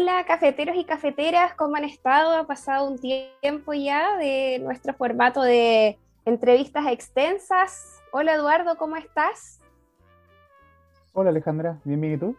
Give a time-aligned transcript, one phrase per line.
[0.00, 2.36] Hola cafeteros y cafeteras, ¿cómo han estado?
[2.36, 8.00] Ha pasado un tiempo ya de nuestro formato de entrevistas extensas.
[8.12, 9.60] Hola Eduardo, ¿cómo estás?
[11.12, 12.36] Hola Alejandra, bien, bien, ¿y tú?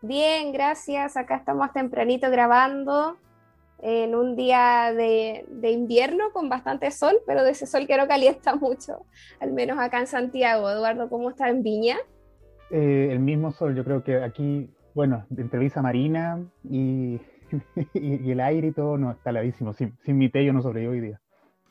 [0.00, 1.16] Bien, gracias.
[1.16, 3.18] Acá estamos tempranito grabando
[3.78, 8.08] en un día de, de invierno con bastante sol, pero de ese sol que no
[8.08, 9.06] calienta mucho,
[9.38, 10.68] al menos acá en Santiago.
[10.68, 11.98] Eduardo, ¿cómo está en Viña?
[12.70, 17.20] Eh, el mismo sol, yo creo que aquí, bueno, entre brisa marina y,
[17.94, 19.72] el aire y todo, no, está heladísimo.
[19.74, 21.20] Sin, sin mi té yo no sobrevivo hoy día.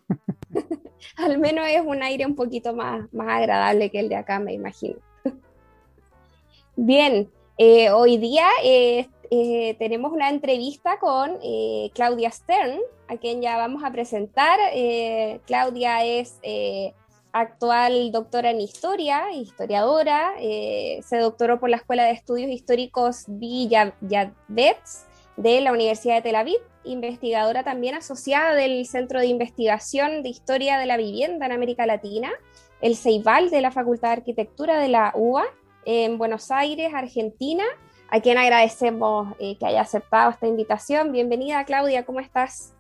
[1.17, 4.53] Al menos es un aire un poquito más, más agradable que el de acá, me
[4.53, 4.99] imagino.
[6.75, 11.37] Bien, eh, hoy día eh, eh, tenemos una entrevista con
[11.93, 14.59] Claudia Stern, a quien ya vamos a presentar.
[15.45, 16.39] Claudia es
[17.33, 25.05] actual doctora en historia, historiadora, eh, se doctoró por la Escuela de Estudios Históricos Villavets
[25.37, 30.77] de la Universidad de Tel Aviv, investigadora también asociada del Centro de Investigación de Historia
[30.77, 32.31] de la Vivienda en América Latina,
[32.81, 35.45] el CEIBAL de la Facultad de Arquitectura de la UBA
[35.85, 37.63] en Buenos Aires, Argentina,
[38.09, 41.11] a quien agradecemos eh, que haya aceptado esta invitación.
[41.11, 42.73] Bienvenida, Claudia, ¿cómo estás?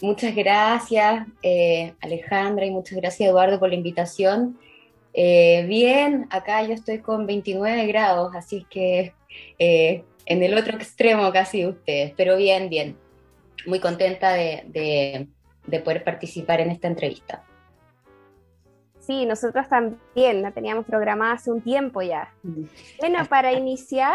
[0.00, 4.56] Muchas gracias, eh, Alejandra, y muchas gracias, Eduardo, por la invitación.
[5.12, 9.12] Eh, bien, acá yo estoy con 29 grados, así que
[9.58, 12.96] eh, en el otro extremo casi de ustedes, pero bien, bien.
[13.66, 15.26] Muy contenta de, de,
[15.66, 17.42] de poder participar en esta entrevista.
[19.00, 22.32] Sí, nosotros también la teníamos programada hace un tiempo ya.
[23.00, 24.14] Bueno, para iniciar,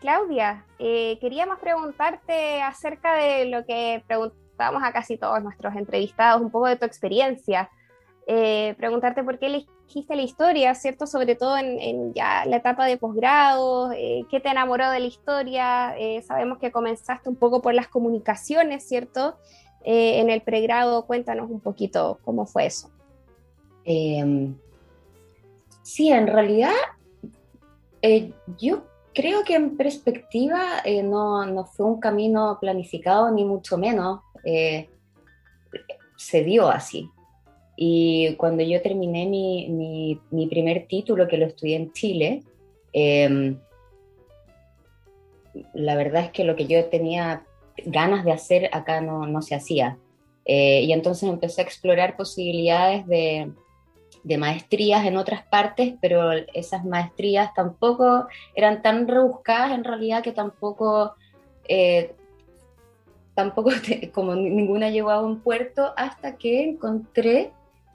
[0.00, 4.04] Claudia, queríamos preguntarte acerca de lo que
[4.56, 7.68] preguntamos a casi todos nuestros entrevistados, un poco de tu experiencia.
[8.26, 11.06] Eh, preguntarte por qué elegiste la historia, ¿cierto?
[11.06, 15.94] Sobre todo en, ya la etapa de posgrado, eh, ¿qué te enamoró de la historia?
[15.98, 19.36] Eh, sabemos que comenzaste un poco por las comunicaciones, ¿cierto?
[19.88, 22.90] En el pregrado, cuéntanos un poquito cómo fue eso.
[23.84, 24.52] Eh,
[25.82, 26.72] sí, en realidad,
[28.58, 28.82] yo
[29.14, 34.22] creo que en perspectiva no, no, fue un camino planificado, ni mucho menos.
[34.46, 34.88] Eh,
[36.16, 37.10] se dio así.
[37.76, 42.42] Y cuando yo terminé mi, mi, mi, primer título, que lo estudié en Chile,
[42.94, 43.54] eh,
[45.74, 47.44] la verdad es que lo que yo tenía
[47.84, 49.98] ganas de hacer acá no, no se hacía.
[50.46, 53.50] y entonces empecé a explorar posibilidades de,
[54.26, 60.32] de maestrías en otras partes, pero esas maestrías tampoco eran tan rebuscadas en realidad que
[60.32, 61.14] tampoco,
[61.68, 62.12] eh,
[63.36, 67.52] tampoco te, como ninguna llegó a un puerto hasta que encontré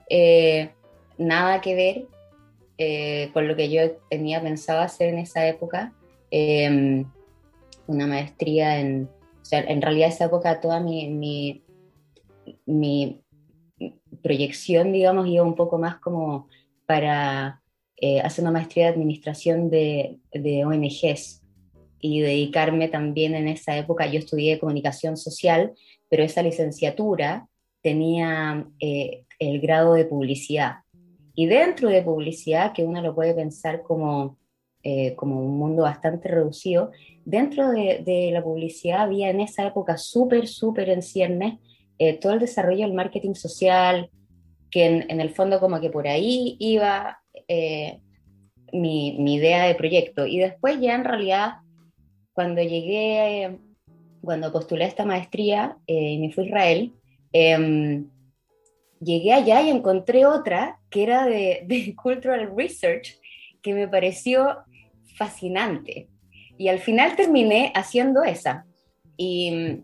[0.08, 0.70] eh,
[1.18, 2.06] nada que ver
[2.78, 5.92] eh, con lo que yo tenía pensado hacer en esa época,
[6.30, 7.04] em,
[7.86, 9.10] una maestría en,
[9.42, 11.08] o sea, en realidad esa época toda mi,
[12.66, 13.20] mi,
[14.22, 16.46] proyección, digamos, iba un poco más como
[16.86, 17.60] para
[17.96, 21.41] eh, hacer una maestría de administración de, de, ONGs
[22.02, 25.72] y dedicarme también en esa época, yo estudié comunicación social,
[26.10, 27.48] pero esa licenciatura
[27.80, 30.80] tenía eh, el grado de publicidad.
[31.34, 34.36] Y dentro de publicidad, que uno lo puede pensar como,
[34.82, 36.90] eh, como un mundo bastante reducido,
[37.24, 41.54] dentro de, de la publicidad había en esa época súper, súper en ciernes
[41.98, 44.10] eh, todo el desarrollo del marketing social,
[44.72, 48.00] que en, en, el fondo como que por ahí iba eh,
[48.72, 50.26] mi, mi, idea de proyecto.
[50.26, 51.52] Y después ya en realidad,
[52.32, 53.58] cuando llegué, eh,
[54.22, 56.92] cuando postulé esta maestría y me fui a Israel,
[57.32, 58.08] em,
[59.00, 63.18] llegué allá y encontré otra que era de, de Cultural Research,
[63.62, 64.58] que me pareció
[65.16, 66.08] fascinante.
[66.58, 68.66] Y al final terminé haciendo esa.
[69.16, 69.82] Y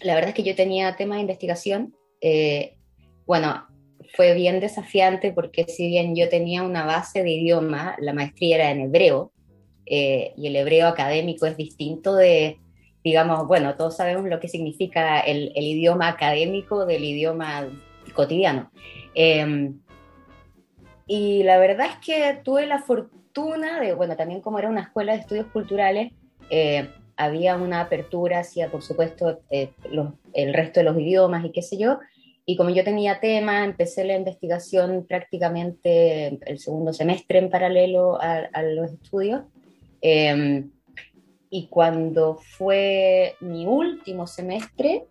[0.00, 1.94] la verdad es que yo tenía temas de investigación.
[2.20, 2.76] Eh,
[3.26, 3.66] bueno,
[4.14, 8.70] fue bien desafiante porque si bien yo tenía una base de idioma, la maestría era
[8.70, 9.32] en hebreo,
[9.86, 12.58] eh, y el hebreo académico es distinto de,
[13.02, 17.68] digamos, bueno, todos sabemos lo que significa el, el idioma académico del idioma
[18.14, 18.70] cotidiano.
[19.14, 19.72] Eh,
[21.06, 25.12] y la verdad es que tuve la fortuna de, bueno, también como era una escuela
[25.12, 26.12] de estudios culturales,
[26.50, 29.70] eh, había una apertura hacia, por supuesto, eh,
[30.34, 31.98] el resto de los idiomas y qué sé yo.
[32.44, 38.62] Y como yo tenía tema, empecé la investigación prácticamente el segundo semestre en paralelo a,
[38.62, 39.42] los estudios.
[40.08, 40.70] Em,
[41.50, 45.06] y cuando fue mi último semestre,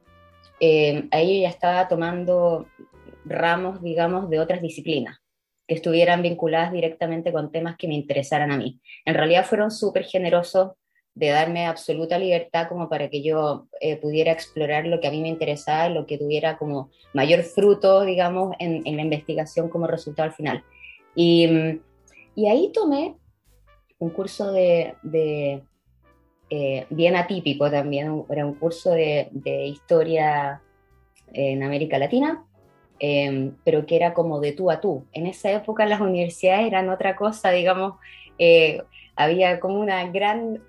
[0.62, 2.68] eh, ahí ya estaba tomando
[3.25, 5.18] ramos, digamos, de otras disciplinas
[5.68, 8.80] que estuvieran vinculadas directamente con temas que me interesaran a mí.
[9.03, 10.71] En realidad fueron súper generosos
[11.13, 15.19] de darme absoluta libertad como para que yo eh, pudiera explorar lo que a mí
[15.19, 20.36] me interesaba lo que tuviera como mayor fruto, digamos, en, la investigación como resultado al
[20.36, 20.63] final.
[21.15, 21.81] Y,
[22.33, 23.15] y ahí tomé
[24.06, 24.96] un curso de,
[26.52, 30.62] eh, bien atípico también, era un curso de, de historia
[31.34, 32.46] en América Latina,
[33.00, 35.06] em, pero que era como de tú a tú.
[35.12, 37.96] En esa época las universidades eran otra cosa, digamos,
[38.38, 38.84] eh,
[39.16, 40.62] había como una gran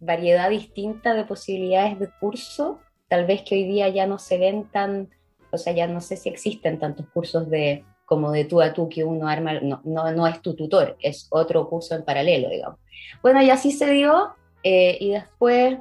[0.00, 4.64] variedad distinta de posibilidades de curso, tal vez que hoy día ya no se ven
[4.64, 5.08] tan,
[5.52, 8.88] o sea, ya no sé si existen tantos cursos de como de tú a tú
[8.88, 12.78] que uno arma, no, no, no es tu tutor, es otro curso en paralelo, digamos.
[13.22, 15.78] Bueno, y así se dio, eh, y después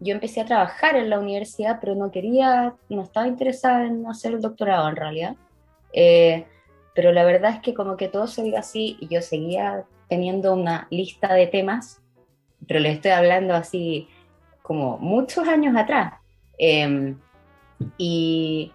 [0.00, 4.34] yo empecé a trabajar en la universidad, pero no quería, no estaba interesada en hacer
[4.34, 5.36] el doctorado en realidad.
[5.92, 6.46] Eh,
[6.94, 10.86] pero la verdad es que como que todo se diga así yo seguía teniendo una
[10.90, 12.02] lista de temas,
[12.66, 14.08] pero le estoy hablando así
[14.62, 16.14] como muchos años atrás.
[16.58, 17.18] Em,
[17.96, 18.72] y,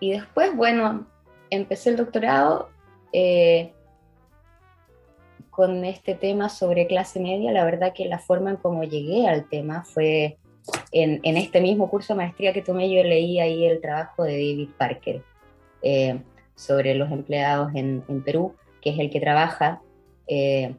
[0.00, 1.06] y después, bueno,
[1.50, 2.70] empecé el doctorado
[3.12, 3.72] eh,
[5.50, 7.52] con este tema sobre clase media.
[7.52, 10.38] La verdad que la forma en cómo llegué al tema fue
[10.92, 14.68] en, este mismo curso de maestría que tomé, yo leí ahí el trabajo de David
[14.78, 15.22] Parker
[15.82, 16.20] eh,
[16.54, 19.80] sobre los empleados en, Perú, que es el que trabaja
[20.26, 20.74] eh,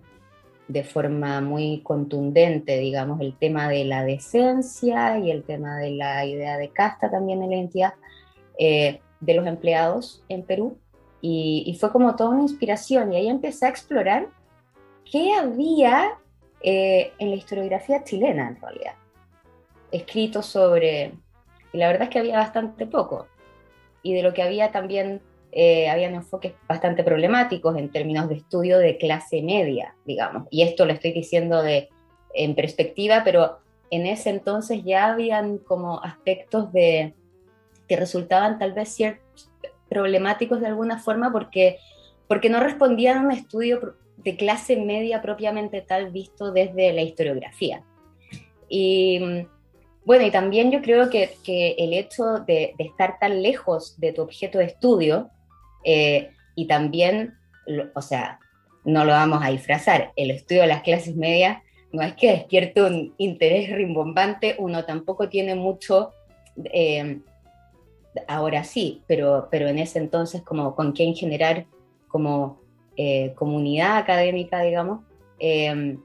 [0.67, 6.25] de forma muy contundente, digamos, el tema de la decencia y el tema de la
[6.25, 7.93] idea de casta también en la identidad
[8.57, 10.77] eh, de los empleados en Perú.
[11.21, 13.13] Y, fue como toda una inspiración.
[13.13, 14.27] Y ahí empecé a explorar
[15.09, 16.17] qué había
[16.61, 18.93] eh, en la historiografía chilena en realidad,
[19.91, 21.13] escrito sobre,
[21.73, 23.27] y la verdad es que había bastante poco,
[24.03, 25.21] y de lo que había también,
[25.51, 30.85] eh, habían enfoques bastante problemáticos en términos de estudio de clase media, digamos, y esto
[30.85, 31.89] lo estoy diciendo de,
[32.33, 33.59] en perspectiva, pero
[33.89, 37.13] en ese entonces ya habían como aspectos de
[37.91, 39.51] que resultaban tal vez ciertos
[39.89, 41.77] problemáticos de alguna forma porque,
[42.25, 47.83] porque no respondían a un estudio de clase media propiamente tal visto desde la historiografía.
[48.69, 49.45] Y
[50.05, 54.21] bueno, y también yo creo que, que el hecho de, estar tan lejos de tu
[54.21, 55.29] objeto de estudio
[55.83, 57.33] eh, y también,
[57.93, 58.39] o sea,
[58.85, 61.57] no lo vamos a disfrazar, el estudio de las clases medias
[61.91, 66.13] no es que despierte un interés rimbombante, uno tampoco tiene mucho,
[66.71, 67.19] eh,
[68.27, 71.65] ahora sí, pero, pero en ese entonces como con quién generar
[72.07, 72.59] como
[72.97, 75.01] eh, comunidad académica, digamos.
[75.39, 75.99] Em,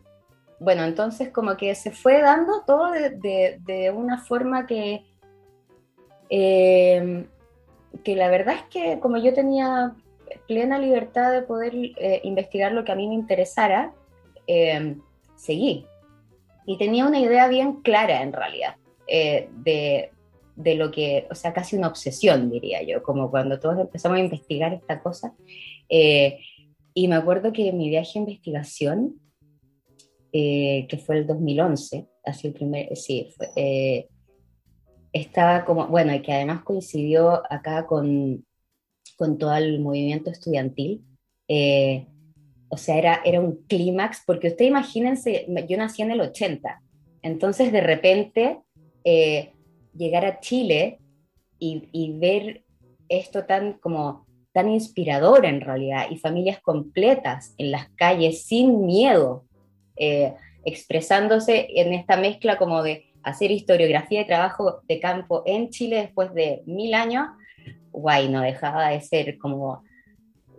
[0.58, 5.05] bueno, entonces como que se fue dando todo de, una forma que,
[6.31, 7.26] em,
[8.05, 9.94] que la verdad es que como yo tenía
[10.47, 13.93] plena libertad de poder eh, investigar lo que a mí me interesara,
[14.47, 15.00] em,
[15.34, 15.86] seguí.
[16.67, 20.10] Y tenía una idea bien clara en realidad eh, de,
[20.56, 24.22] de, lo que, o sea, casi una obsesión, diría yo, como cuando todos empezamos a
[24.22, 25.34] investigar esta cosa.
[26.98, 29.20] Y me acuerdo que mi viaje de investigación,
[30.32, 34.08] eh, que fue el 2011, así el primer, sí, eh,
[35.13, 38.46] estaba como, bueno, y que además coincidió acá con,
[39.19, 41.05] con todo el movimiento estudiantil.
[41.48, 42.06] Eh,
[42.69, 46.82] o sea, era, era un clímax, porque usted imagínense, yo nací en el 80,
[47.20, 48.60] entonces de repente
[49.96, 50.98] llegar a Chile
[51.58, 52.65] y, y ver
[53.08, 54.26] esto tan como
[54.56, 59.44] tan inspirador en realidad y familias completas en las calles sin miedo,
[59.96, 60.32] eh,
[60.65, 66.32] expresándose en esta mezcla como de hacer historiografía y trabajo de campo en Chile después
[66.32, 67.26] de mil años,
[67.93, 69.82] guay, no dejaba de ser como,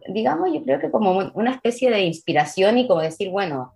[0.09, 3.73] digamos, yo creo que como una especie de inspiración y como decir, bueno,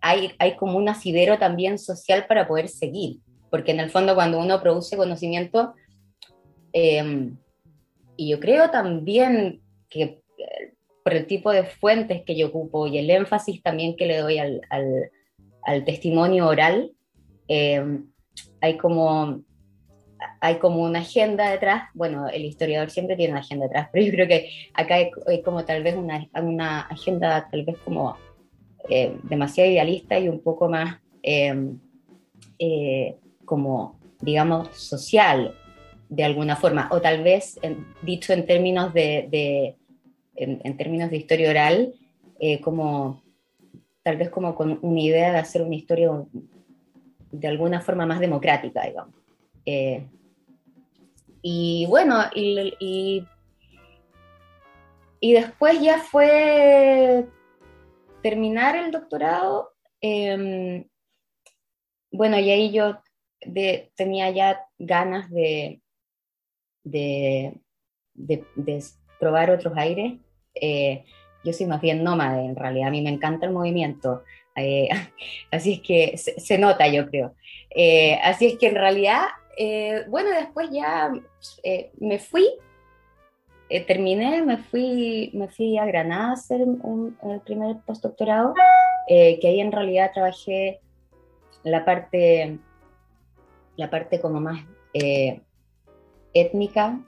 [0.00, 3.20] hay, hay como un asidero también social para poder seguir,
[3.56, 5.72] porque en el fondo cuando uno produce conocimiento,
[6.74, 7.32] eh,
[8.14, 12.98] y yo creo también que eh, por el tipo de fuentes que yo ocupo y
[12.98, 16.92] el énfasis también que le doy al, al, testimonio oral,
[17.48, 17.82] eh,
[18.60, 19.40] hay, como,
[20.42, 21.84] hay como una agenda detrás.
[21.94, 25.64] Bueno, el historiador siempre tiene una agenda detrás, pero yo creo que acá hay, como
[25.64, 28.18] tal vez una, una, agenda tal vez como
[28.90, 35.54] eh, demasiado idealista y un poco más eh, como, digamos, social,
[36.08, 37.58] de alguna forma, o tal vez,
[38.02, 39.76] dicho en términos de,
[40.36, 41.94] en, términos de historia oral,
[42.38, 43.22] eh, como
[44.02, 46.10] tal vez como con una idea de hacer una historia
[47.32, 49.14] de alguna forma más democrática, digamos.
[49.64, 50.06] Eh,
[51.42, 53.26] y bueno, y,
[55.20, 57.26] y, después ya fue
[58.22, 59.72] terminar el doctorado.
[60.00, 60.88] Em,
[62.12, 62.98] bueno, y ahí yo
[63.94, 65.80] tenía ya ganas de,
[66.86, 67.54] de,
[69.18, 70.14] probar otros aires.
[70.54, 71.04] Eh,
[71.44, 74.24] yo soy más bien nómade en realidad, a mí me encanta el movimiento,
[74.56, 74.88] eh,
[75.50, 77.34] así es que se, nota yo creo.
[77.70, 79.22] Eh, así es que en realidad,
[80.08, 81.12] bueno, después ya
[81.98, 82.48] me fui,
[83.86, 88.54] terminé, me fui, me fui a Granada a hacer un, el primer postdoctorado,
[89.08, 90.80] que ahí en realidad trabajé
[91.62, 92.58] la parte,
[93.76, 94.64] la parte como más
[96.40, 97.00] étnica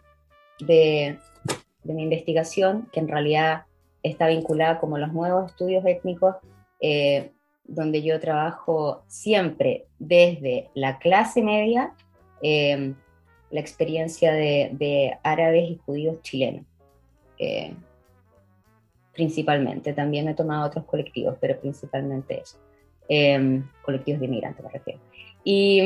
[0.61, 1.19] de,
[1.85, 3.65] mi investigación, que en realidad
[4.03, 6.37] está vinculada como los nuevos estudios étnicos,
[6.81, 7.33] eh,
[7.65, 11.95] donde yo trabajo siempre desde la clase media,
[12.43, 12.95] eh,
[13.51, 16.65] la experiencia de, árabes y judíos chilenos,
[17.39, 17.75] eh,
[19.13, 19.93] principalmente.
[19.93, 22.59] También he tomado otros colectivos, pero principalmente eso.
[23.83, 25.01] colectivos de inmigrantes me refiero.
[25.45, 25.81] Y,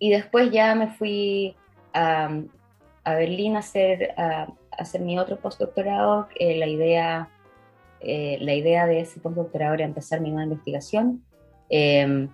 [0.00, 1.54] y después ya me fui
[1.92, 2.30] a,
[3.04, 6.26] Berlín a hacer, a, hacer mi otro postdoctorado.
[6.40, 7.28] la, idea,
[8.00, 11.22] eh, la idea de ese postdoctorado era empezar mi nueva investigación.
[11.68, 12.30] Em,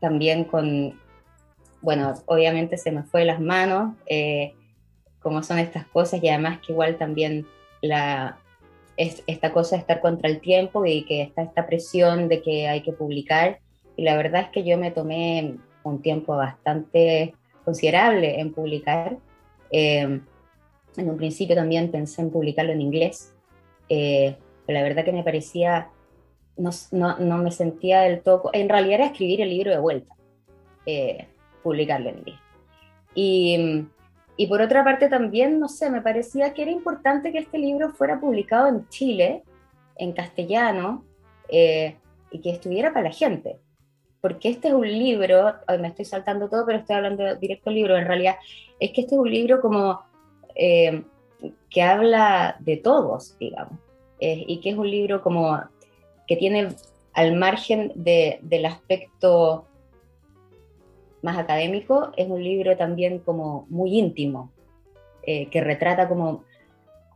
[0.00, 0.98] también con,
[1.82, 4.54] bueno, obviamente se me fue de las manos eh,
[5.18, 7.46] como son estas cosas y además que igual también
[7.82, 8.38] la,
[8.96, 12.82] esta cosa de estar contra el tiempo y que está esta presión de que hay
[12.82, 13.58] que publicar.
[13.96, 19.18] Y la verdad es que yo me tomé un tiempo bastante considerable en publicar.
[19.70, 20.20] Eh,
[20.96, 23.34] en un principio también pensé en publicarlo en inglés,
[23.88, 25.90] eh, pero la verdad que me parecía,
[26.56, 30.14] no, no, me sentía del todo, en realidad era escribir el libro de vuelta,
[30.86, 31.26] eh,
[31.62, 32.38] publicarlo en inglés.
[33.14, 33.86] Y,
[34.36, 37.90] y, por otra parte también, no sé, me parecía que era importante que este libro
[37.90, 39.42] fuera publicado en Chile,
[39.96, 41.04] en castellano,
[41.50, 43.58] y que estuviera para la gente
[44.20, 48.06] porque este es un libro, me estoy saltando todo, pero estoy hablando directo libro, en
[48.06, 48.36] realidad
[48.80, 50.00] es que este es un libro como
[50.54, 51.02] eh,
[51.70, 53.78] que habla de todos, digamos,
[54.20, 55.60] eh, y que es un libro como
[56.26, 56.68] que tiene
[57.14, 59.66] al margen del aspecto
[61.22, 64.52] más académico, es un libro también como muy íntimo,
[65.22, 66.44] eh, que retrata como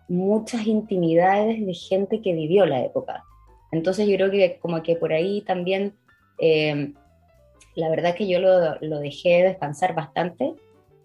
[0.09, 3.25] muchas intimidades de gente que vivió la época.
[3.71, 5.95] Entonces yo creo que como que por ahí también
[6.39, 6.93] eh,
[7.75, 10.55] la verdad que yo lo, lo dejé descansar bastante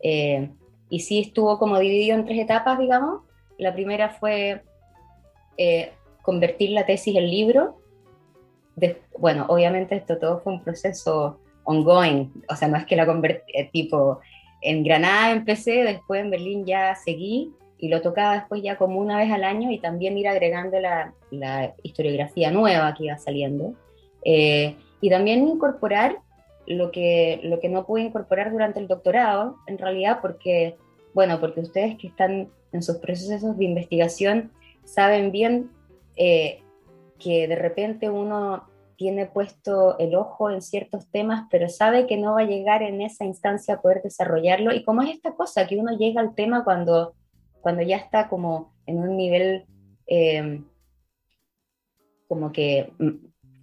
[0.02, 0.50] eh,
[0.90, 3.24] y sí estuvo como dividido en tres etapas, digamos.
[3.58, 4.64] La primera fue
[5.58, 5.92] eh,
[6.22, 7.78] convertir la tesis en libro.
[9.18, 13.52] bueno, obviamente esto todo fue un proceso ongoing, o sea, no es que la convertí,
[13.74, 14.20] tipo,
[14.62, 19.18] en Granada empecé, después en Berlín ya seguí y lo tocaba después ya como una
[19.18, 23.74] vez al año y también ir agregando la, la historiografía nueva que iba saliendo
[25.02, 26.20] y también incorporar
[26.66, 30.78] lo que, lo que no pude incorporar durante el doctorado, en realidad porque,
[31.14, 34.52] bueno, porque ustedes que están en sus procesos de investigación
[34.84, 35.72] saben bien
[36.16, 36.62] eh,
[37.20, 42.34] que de repente uno tiene puesto el ojo en ciertos temas, pero sabe que no
[42.34, 44.74] va a llegar en esa instancia a poder desarrollarlo.
[44.74, 47.14] Y como es esta cosa, que uno llega al tema cuando,
[47.62, 49.66] cuando ya está como en un nivel
[50.08, 50.64] eh,
[52.28, 52.92] como que,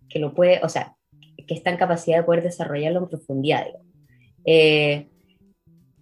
[0.08, 0.96] que lo puede, o sea,
[1.46, 3.66] que está en capacidad de poder desarrollarlo en profundidad.
[4.44, 5.08] Eh,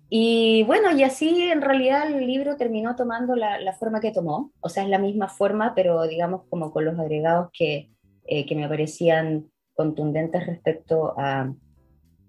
[0.08, 4.68] y bueno, y así en realidad el libro terminó tomando la, forma que tomó, o
[4.68, 7.90] sea, es la misma forma, pero digamos como con los agregados que,
[8.26, 11.54] eh, que me parecían contundentes respecto a,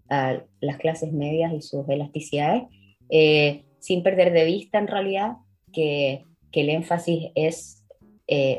[0.09, 2.63] a, las clases medias y sus elasticidades,
[3.09, 5.33] eh, sin perder de vista en realidad
[5.73, 7.79] que, que el énfasis es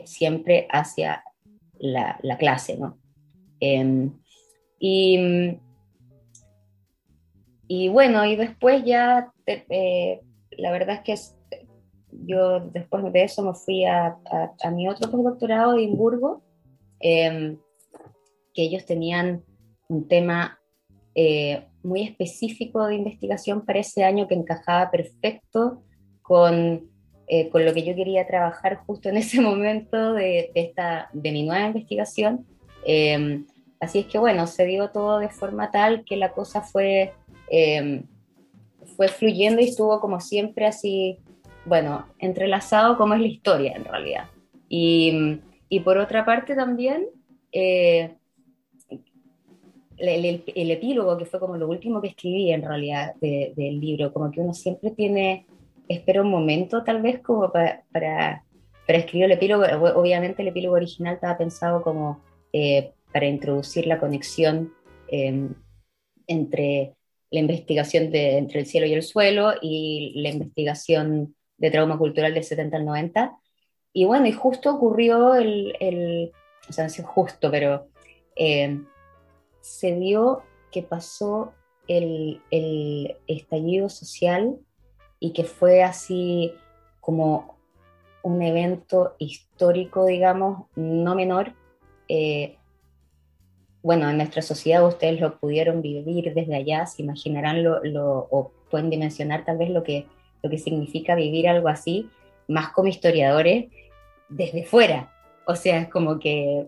[0.04, 1.24] siempre hacia
[1.78, 2.98] la, la clase, ¿no?
[4.86, 5.18] Y,
[7.68, 11.14] y bueno, y después ya, eh, la verdad es que
[12.26, 14.18] yo después de eso me fui a,
[14.62, 16.42] a, mi otro postdoctorado de Edimburgo,
[17.00, 17.56] em,
[18.52, 19.42] que ellos tenían
[19.88, 20.60] un tema
[21.14, 25.82] eh, muy específico de investigación para ese año que encajaba perfecto
[26.20, 26.90] con,
[27.26, 31.32] eh, con, lo que yo quería trabajar justo en ese momento de, de esta, de
[31.32, 32.46] mi nueva investigación.
[32.84, 33.46] Em,
[33.84, 37.12] así es que bueno, se dio todo de forma tal que la cosa fue,
[37.50, 38.04] em,
[38.96, 41.18] fue fluyendo y estuvo como siempre así,
[41.64, 44.24] bueno, entrelazado como es la historia en realidad.
[44.68, 47.06] Y, y por otra parte también,
[47.52, 48.14] eh,
[49.96, 54.30] el, el, epílogo, que fue como lo último que escribí en realidad del libro, como
[54.30, 55.46] que uno siempre tiene,
[55.88, 58.42] espera un momento tal vez como para, para,
[58.88, 59.64] escribir el epílogo,
[59.94, 62.20] obviamente el epílogo original estaba pensado como
[62.52, 64.74] eh, para introducir la conexión
[65.08, 65.54] em,
[66.26, 66.94] entre
[67.30, 72.34] la investigación de, entre el cielo y el suelo y la investigación de trauma cultural
[72.34, 73.38] del 70 al 90.
[73.94, 76.32] Y bueno, y justo ocurrió el, el
[76.68, 77.88] o sea, no sé justo, pero...
[78.36, 78.80] Eh,
[79.64, 81.54] se dio que pasó
[81.88, 82.42] el,
[83.26, 84.58] estallido social
[85.18, 86.52] y que fue así
[87.00, 87.56] como
[88.22, 91.54] un evento histórico, digamos, no menor.
[92.08, 92.58] Eh,
[93.84, 98.88] bueno, en nuestra sociedad ustedes lo pudieron vivir desde allá, se imaginarán lo, o pueden
[98.88, 100.06] dimensionar tal vez lo que,
[100.42, 102.08] lo que significa vivir algo así,
[102.48, 103.66] más como historiadores,
[104.30, 105.12] desde fuera.
[105.46, 106.66] O sea, es como que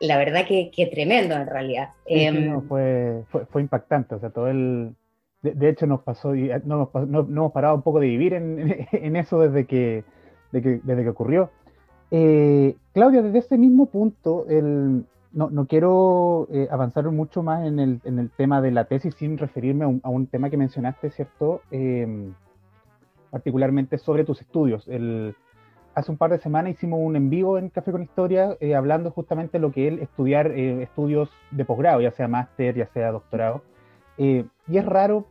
[0.00, 1.90] la verdad que, tremendo en realidad.
[2.06, 4.96] Em, fue, fue, impactante, o sea, todo el...
[5.42, 8.84] De, hecho nos pasó, y eh, no, no, hemos parado un poco de vivir en,
[8.90, 10.02] en eso desde que,
[10.50, 11.50] desde que ocurrió.
[12.10, 17.78] Eh, Claudia, desde ese mismo punto, el, no, no, quiero eh, avanzar mucho más en
[17.78, 21.60] el, en el, tema de la tesis sin referirme a un, tema que mencionaste, ¿cierto?
[21.70, 22.34] Em,
[23.30, 24.88] particularmente sobre tus estudios.
[25.94, 29.10] Hace un par de semanas hicimos un en vivo en Café con Historia eh, hablando
[29.10, 33.10] justamente de lo que es estudiar eh, estudios de posgrado, ya sea máster, ya sea
[33.10, 33.62] doctorado.
[34.16, 35.26] Y es raro,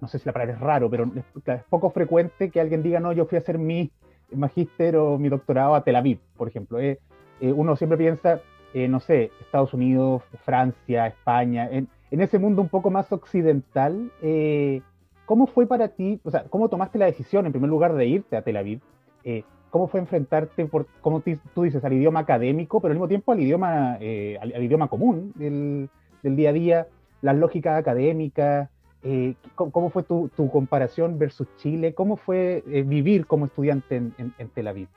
[0.00, 3.12] no sé si la palabra es raro, pero es, poco frecuente que alguien diga, no,
[3.12, 3.90] yo fui a hacer mi
[4.32, 6.78] magíster o mi doctorado a Tel Aviv, por ejemplo.
[7.40, 8.40] uno siempre piensa,
[8.74, 14.10] no sé, Estados Unidos, Francia, España, en, ese mundo un poco más occidental.
[15.26, 18.36] ¿Cómo fue para ti, o sea, cómo tomaste la decisión en primer lugar de irte
[18.36, 18.80] a Tel Aviv?
[19.70, 21.22] cómo fue enfrentarte, por, como
[21.54, 25.32] tú dices, al idioma académico, pero al mismo tiempo al idioma, eh, al, idioma común
[25.34, 25.88] del,
[26.22, 26.86] día a día,
[27.22, 28.70] las lógicas académicas,
[29.02, 31.94] eh, ¿cómo, fue tu, comparación versus Chile?
[31.94, 34.88] ¿Cómo fue eh, vivir como estudiante en, Tel Aviv?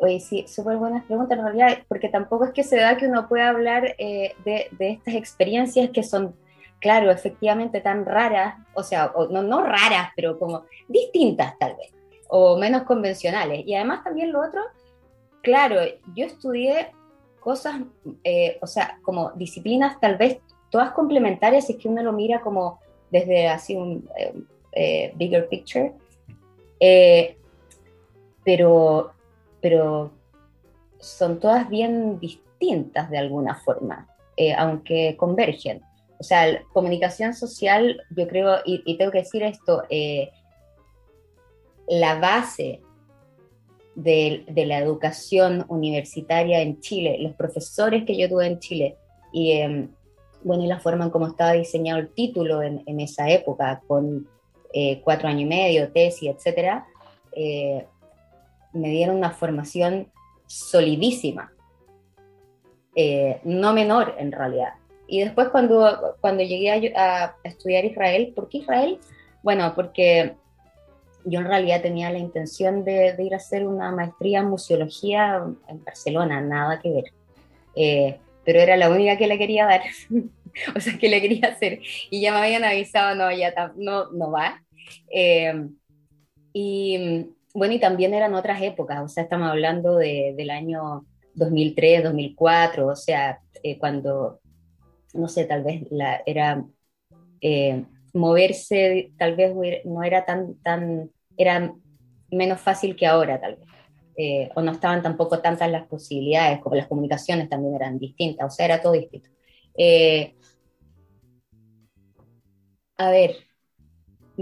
[0.00, 3.28] Oye, sí, súper buenas preguntas en realidad, porque tampoco es que se da que uno
[3.28, 6.36] pueda hablar de, de, estas experiencias que son,
[6.80, 11.92] claro, efectivamente tan raras, o sea, no, no raras, pero como distintas tal vez
[12.28, 13.66] o menos convencionales.
[13.66, 14.62] Y además también lo otro,
[15.42, 15.80] claro,
[16.14, 16.92] yo estudié
[17.40, 17.80] cosas,
[18.24, 20.38] eh, o sea, como disciplinas tal vez
[20.70, 22.78] todas complementarias, es que uno lo mira como
[23.10, 24.34] desde así un eh,
[24.72, 25.94] eh, bigger picture,
[28.44, 29.12] pero,
[29.60, 30.12] pero
[30.98, 34.08] son todas bien distintas de alguna forma,
[34.56, 35.82] aunque convergen.
[36.18, 39.82] O sea, comunicación social, yo creo, y, y tengo que decir esto,
[41.88, 42.80] la base
[43.98, 48.96] de, la educación universitaria en Chile, los profesores que yo tuve en Chile,
[49.32, 49.88] y em,
[50.44, 54.28] bueno, y la forma en cómo estaba diseñado el título en, esa época, con
[54.72, 56.86] eh, cuatro años y medio, tesis, etcétera,
[57.32, 57.86] eh,
[58.72, 60.10] me dieron una formación
[60.46, 61.52] solidísima,
[62.94, 64.74] eh, no menor en realidad.
[65.06, 68.98] Y después cuando, cuando llegué a, a estudiar Israel, ¿por qué Israel?
[69.42, 70.36] Bueno, porque
[71.24, 75.84] yo en realidad tenía la intención de, ir a hacer una maestría en museología en
[75.84, 77.04] Barcelona, nada que ver.
[77.74, 79.82] Eh, pero era la única que le quería dar,
[80.76, 81.80] o sea, que le quería hacer.
[82.10, 84.62] Y ya me habían avisado, no, ya no, no va.
[85.12, 85.68] Eh,
[86.52, 87.26] y
[87.58, 92.86] bueno, y también eran otras épocas, o sea, estamos hablando de, del año 2003, 2004,
[92.86, 94.40] o sea, eh, cuando,
[95.14, 95.82] no sé, tal vez
[96.26, 96.64] era
[98.12, 101.72] moverse tal vez no era tan, tan, era
[102.30, 103.68] menos fácil que ahora tal vez.
[104.20, 108.54] Eh, o no estaban tampoco tantas las posibilidades, como las comunicaciones también eran distintas, o
[108.54, 109.30] sea, era todo distinto.
[109.76, 110.34] Eh,
[112.96, 113.36] a ver,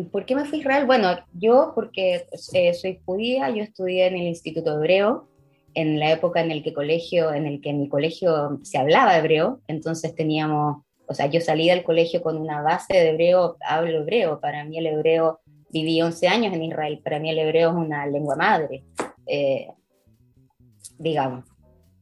[0.05, 0.87] ¿por qué me fui a Israel?
[0.87, 5.29] Bueno, yo porque eh, soy judía, yo estudié en el Instituto Hebreo,
[5.75, 9.61] en la época en el que colegio, en el que mi colegio se hablaba hebreo,
[9.69, 14.41] entonces teníamos o sea, yo salí del colegio con una base de hebreo, hablo hebreo,
[14.41, 18.07] para mí el hebreo, viví 11 años en Israel, para mí el hebreo es una
[18.07, 18.85] lengua madre,
[19.27, 19.69] eh,
[20.99, 21.45] digamos.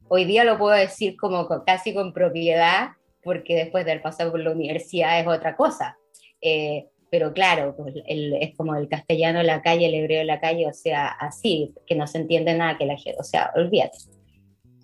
[0.08, 2.90] Hoy día lo puedo decir como casi con propiedad,
[3.22, 5.98] porque después de haber pasado por la universidad es otra cosa.
[6.40, 10.72] Eh, pero claro, pues es como el castellano la calle, el hebreo la calle, o
[10.72, 13.98] sea, así, que no se entiende nada que la gente, o sea, olvídate,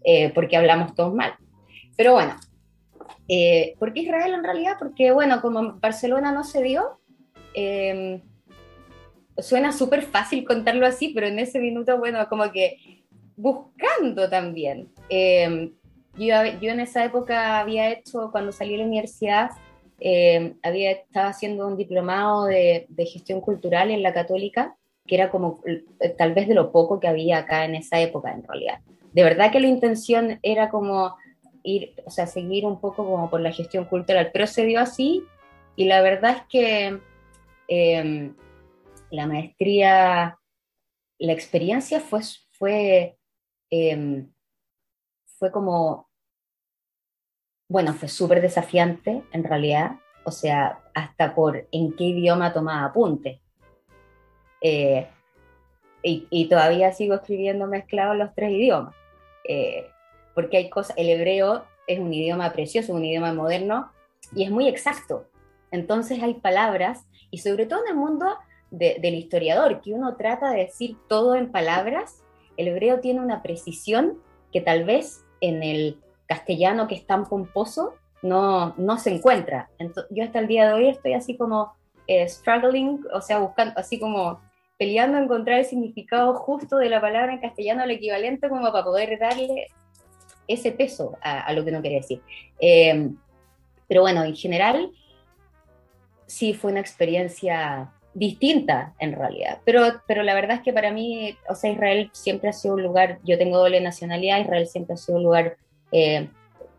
[0.05, 1.35] eh, porque hablamos todos mal.
[1.97, 2.37] Pero bueno,
[3.27, 4.77] Eh, ¿Por qué Israel en realidad?
[4.79, 7.01] Porque, bueno, como Barcelona no se dio,
[7.55, 8.21] em,
[9.39, 13.05] suena súper fácil contarlo así, pero en ese minuto, bueno, como que
[13.37, 14.89] buscando también.
[15.09, 15.73] Em,
[16.15, 19.51] yo, yo, en esa época había hecho, cuando salí de la universidad,
[20.01, 25.31] em, había estado haciendo un diplomado de, de, gestión cultural en la católica, que era
[25.31, 25.85] como eh,
[26.17, 28.81] tal vez de lo poco que había acá en esa época en realidad.
[29.13, 31.17] De verdad que la intención era como
[31.63, 35.25] ir, o sea, seguir un poco como por la gestión cultural, pero se dio así
[35.77, 37.01] y la verdad es que
[37.69, 38.35] em,
[39.11, 40.39] la maestría,
[41.19, 42.21] la experiencia fue,
[42.53, 43.19] fue,
[43.71, 44.31] em,
[45.39, 46.10] fue como,
[47.71, 49.93] bueno, fue súper desafiante en realidad,
[50.25, 53.41] o sea, hasta por en qué idioma tomaba apunte.
[54.61, 55.07] Eh,
[56.03, 58.95] y, y, todavía sigo escribiendo mezclado los tres idiomas.
[59.45, 59.87] Eh,
[60.35, 63.93] porque hay cosas, el hebreo es un idioma precioso, un idioma moderno
[64.35, 65.29] y es muy exacto.
[65.71, 68.37] Entonces hay palabras, y sobre todo en el mundo
[68.73, 72.25] del historiador, que uno trata de decir todo en palabras,
[72.57, 74.19] el hebreo tiene una precisión
[74.53, 76.01] que tal vez en el
[76.31, 79.69] castellano que es tan pomposo no, no se encuentra.
[79.79, 81.75] Entonces, yo hasta el día de hoy estoy así como
[82.07, 84.41] eh, struggling, o sea, buscando, así como
[84.79, 88.85] peleando a encontrar el significado justo de la palabra en castellano, el equivalente como para
[88.85, 89.67] poder darle
[90.47, 92.23] ese peso a, lo que no quería decir.
[92.61, 93.11] Eh,
[93.89, 94.93] pero bueno, en general,
[96.27, 99.59] sí fue una experiencia distinta en realidad.
[99.65, 102.85] Pero, pero la verdad es que para mí, o sea, Israel siempre ha sido un
[102.85, 105.57] lugar, yo tengo doble nacionalidad, Israel siempre ha sido un lugar
[105.93, 106.29] eh,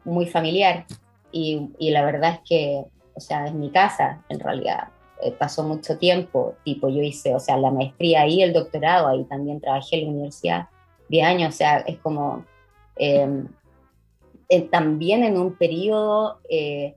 [0.04, 0.86] muy familiar
[1.32, 4.89] y, y, la verdad es que, o sea, es mi casa en realidad.
[5.24, 9.24] Eh, pasó mucho tiempo, tipo yo hice, o sea, la maestría ahí, el doctorado, ahí
[9.26, 10.67] también trabajé en la universidad
[11.10, 12.45] 10 años, o sea, es como
[14.69, 16.95] también en un periodo, eh,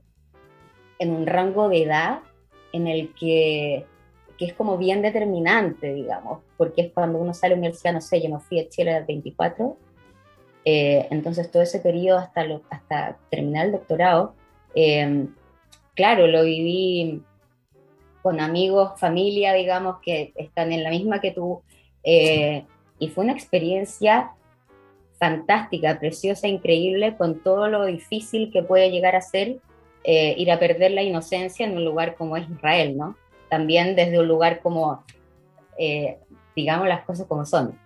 [0.99, 2.19] en un rango de edad
[2.73, 3.85] en el que,
[4.37, 8.01] que, es como bien determinante, digamos, porque es cuando uno sale a la universidad, no
[8.01, 9.77] sé, yo me fui a Chile a los 24,
[10.65, 14.35] eh, entonces todo ese periodo hasta, lo, hasta terminar el doctorado,
[14.73, 15.33] em,
[15.93, 17.21] claro, lo viví
[18.21, 21.61] con amigos, familia, digamos, que están en la misma que tú,
[22.03, 22.65] eh,
[22.99, 24.31] y fue una experiencia
[25.19, 29.59] fantástica, preciosa, increíble, con todo lo difícil que puede llegar a ser
[30.07, 33.15] eh, ir a perder la inocencia en un lugar como es Israel, ¿no?
[33.49, 35.03] También desde un lugar como,
[35.79, 36.19] eh,
[36.55, 37.79] digamos las cosas como son.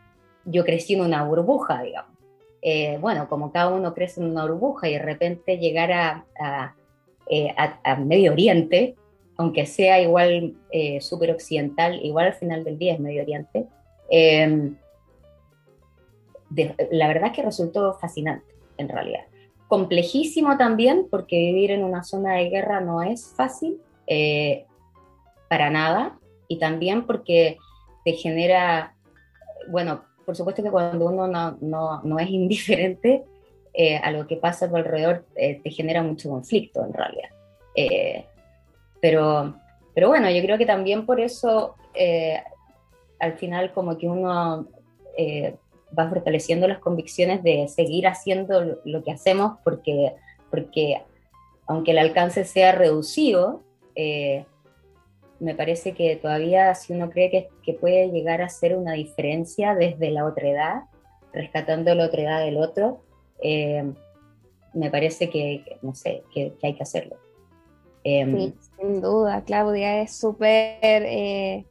[0.43, 2.18] Yo crecí en una burbuja, digamos.
[2.61, 6.75] Eh, bueno, como cada uno crece en una burbuja y de repente llegar a, a,
[7.83, 8.95] a Medio Oriente,
[9.37, 10.55] aunque sea igual
[10.99, 13.67] súper occidental, igual al final del día es Medio Oriente,
[16.91, 19.25] la verdad que resultó fascinante, en realidad.
[19.67, 24.65] Complejísimo también, porque vivir en una zona de guerra no es fácil, eh,
[25.47, 26.17] para nada,
[26.47, 27.57] y también porque
[28.03, 28.95] te genera,
[29.69, 33.23] bueno, por supuesto que cuando uno no, no, no es indiferente
[33.73, 37.29] eh, a lo que pasa a tu alrededor, eh, te genera mucho conflicto, en realidad.
[39.01, 39.55] pero,
[39.95, 41.75] pero bueno, yo creo que también por eso,
[43.19, 44.67] al final, como que uno
[45.97, 50.13] va fortaleciendo las convicciones de seguir haciendo lo que hacemos porque,
[50.51, 51.01] porque
[51.65, 53.63] aunque el alcance sea reducido,
[53.95, 54.45] eh,
[55.39, 59.73] me parece que todavía si uno cree que, que, puede llegar a hacer una diferencia
[59.75, 60.81] desde la otra edad,
[61.33, 63.01] rescatando la otra edad del otro,
[63.41, 63.91] eh,
[64.73, 67.17] me parece que, no sé, que, hay que hacerlo.
[68.03, 71.65] Em, sí, sin duda, Claudia, es súper eh,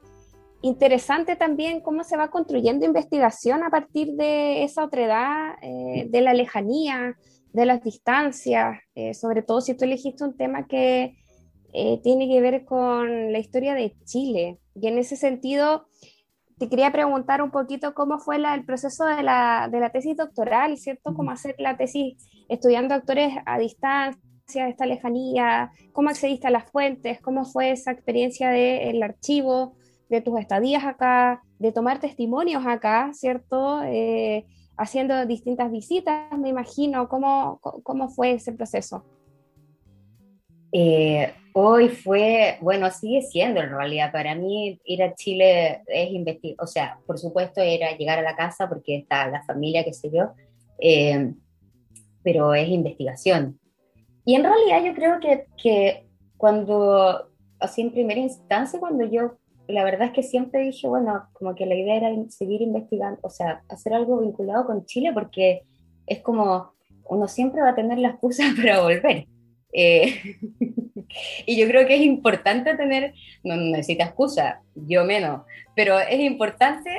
[0.62, 6.34] interesante también cómo se va construyendo investigación a partir de esa otredad, eh, de la
[6.34, 7.16] lejanía,
[7.52, 8.78] de las distancias,
[9.14, 11.16] sobre todo si tú elegiste un tema que
[11.80, 14.58] eh, tiene que ver con la historia de Chile.
[14.74, 15.86] Y en ese sentido,
[16.58, 20.76] te quería preguntar un poquito cómo fue el proceso de la, de la, tesis doctoral,
[20.76, 21.14] ¿cierto?
[21.14, 22.16] Cómo hacer la tesis
[22.48, 28.50] estudiando actores a distancia, esta lejanía, cómo accediste a las fuentes, cómo fue esa experiencia
[28.50, 29.76] del archivo,
[30.08, 33.84] de tus estadías acá, de tomar testimonios acá, ¿cierto?
[33.84, 37.08] Eh, haciendo distintas visitas, me imagino.
[37.08, 39.04] ¿Cómo, cómo fue ese proceso?
[40.72, 44.12] Eh, hoy fue, bueno, sigue siendo en realidad.
[44.12, 48.36] Para mí ir a Chile es investigar, o sea, por supuesto era llegar a la
[48.36, 50.32] casa porque está la familia, qué sé yo,
[50.80, 51.32] eh,
[52.22, 53.58] pero es investigación.
[54.24, 59.84] Y en realidad yo creo que, que cuando, así en primera instancia, cuando yo la
[59.84, 63.62] verdad es que siempre dije, bueno, como que la idea era seguir investigando, o sea,
[63.68, 65.62] hacer algo vinculado con Chile porque
[66.06, 66.72] es como
[67.04, 69.26] uno siempre va a tener la excusa para volver.
[69.72, 75.42] y yo creo que es importante tener, no necesita excusa, yo menos,
[75.74, 76.90] pero es importante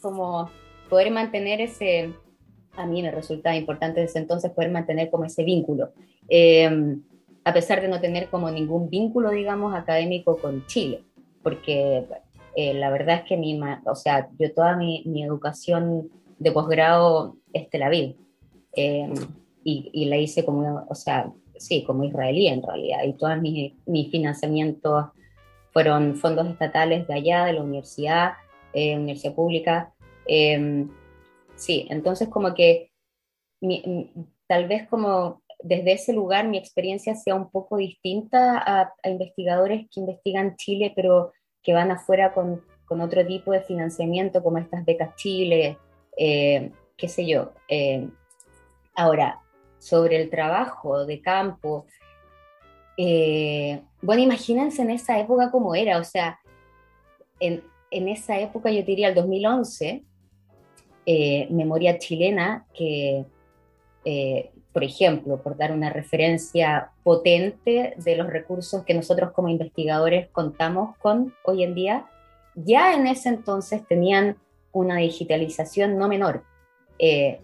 [0.00, 0.50] como
[0.88, 2.12] poder mantener ese,
[2.76, 5.92] a mí me resulta importante desde entonces poder mantener como ese vínculo,
[7.44, 11.04] a pesar de no tener como ningún vínculo, digamos, académico con Chile,
[11.42, 12.06] porque
[12.56, 17.36] eh, la verdad es que mi, o sea, yo toda mi, mi educación de posgrado
[17.52, 18.16] es Tel Aviv,
[18.76, 19.12] eh,
[19.62, 23.74] y, y, la hice como, o sea, sí, como israelí en realidad, y todos mis,
[23.86, 25.06] mis financiamientos
[25.72, 28.32] fueron fondos estatales de allá, de la universidad,
[28.72, 29.92] eh, universidad pública.
[31.56, 32.90] sí, entonces como que
[34.46, 40.00] tal vez como desde ese lugar mi experiencia sea un poco distinta a, investigadores que
[40.00, 45.16] investigan Chile, pero que van afuera con, con, otro tipo de financiamiento, como estas becas
[45.16, 45.78] Chile,
[46.18, 47.52] eh, qué sé yo.
[47.68, 48.06] Eh,
[48.94, 49.40] ahora,
[49.84, 51.86] sobre el trabajo de campo,
[52.96, 56.38] eh, bueno, imagínense en esa época cómo era, o sea,
[57.40, 60.04] en, en esa época yo diría el 2011,
[61.50, 63.26] memoria chilena, que
[64.74, 70.96] por ejemplo, por dar una referencia potente de los recursos que nosotros como investigadores contamos
[70.98, 72.06] con hoy en día,
[72.56, 74.36] ya en ese entonces tenían
[74.72, 76.42] una digitalización no menor.
[76.98, 77.40] Eh,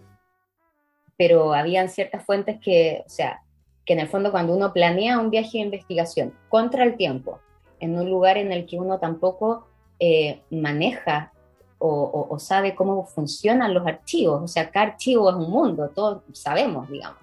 [1.21, 3.43] pero habían ciertas fuentes que, o sea,
[3.85, 7.39] que en el fondo cuando uno planea un viaje de investigación contra el tiempo,
[7.79, 9.67] en un lugar en el que uno tampoco
[9.99, 11.31] eh, maneja
[11.77, 14.41] o, sabe cómo funcionan los archivos.
[14.41, 17.19] O sea, cada archivo es un mundo, todos sabemos, digamos.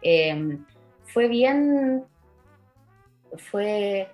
[0.00, 0.56] Eh,
[1.06, 2.04] fue bien,
[3.50, 4.12] fue,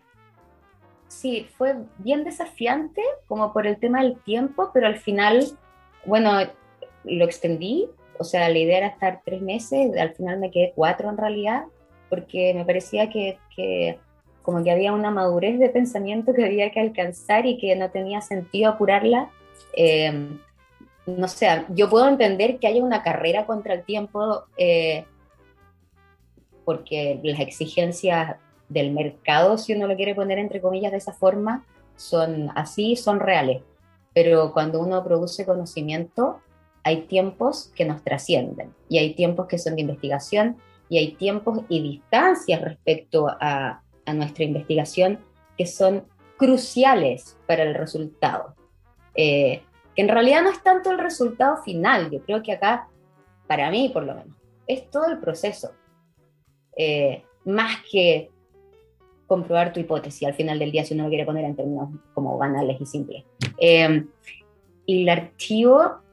[1.08, 5.44] sí, fue bien desafiante como por el tema del tiempo, pero al final,
[6.06, 6.32] bueno,
[7.04, 11.08] lo extendí, o sea, la idea era estar tres meses, al final me quedé cuatro
[11.08, 11.64] en realidad,
[12.08, 13.98] porque me parecía que, que
[14.42, 18.20] como que había una madurez de pensamiento que había que alcanzar y que no tenía
[18.20, 19.30] sentido apurarla
[19.72, 20.38] eh,
[21.06, 25.04] no sé, yo puedo entender que haya una carrera contra el tiempo eh,
[26.64, 28.36] porque las exigencias
[28.68, 33.20] del mercado, si uno lo quiere poner entre comillas de esa forma, son así, son
[33.20, 33.62] reales.
[34.12, 36.40] Pero cuando uno produce conocimiento,
[36.86, 40.56] hay tiempos que nos trascienden y hay tiempos que son de investigación
[40.88, 45.18] y hay tiempos y distancias respecto a, a nuestra investigación
[45.58, 46.04] que son
[46.36, 48.54] cruciales para el resultado.
[49.16, 49.62] Eh,
[49.96, 52.88] que en realidad no es tanto el resultado final, yo creo que acá,
[53.48, 54.36] para mí por lo menos,
[54.68, 55.72] es todo el proceso,
[56.76, 58.30] eh, más que
[59.26, 62.38] comprobar tu hipótesis al final del día si uno lo quiere poner en términos como
[62.38, 63.24] banales y simples.
[63.58, 64.04] Eh,
[64.86, 66.05] y el archivo,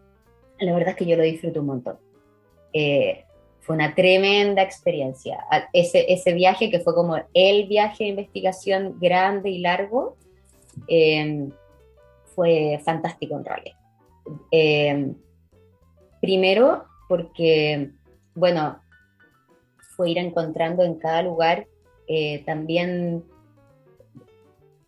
[0.63, 1.97] la verdad es que yo lo disfruto un montón.
[3.61, 5.45] fue una tremenda experiencia.
[5.71, 10.17] Ese, ese viaje que fue como el viaje de investigación grande y largo,
[12.35, 13.77] fue fantástico en realidad.
[14.51, 15.13] Eh,
[16.21, 17.91] primero porque,
[18.33, 18.79] bueno,
[19.95, 21.67] fue ir encontrando en cada lugar
[22.07, 23.23] eh, también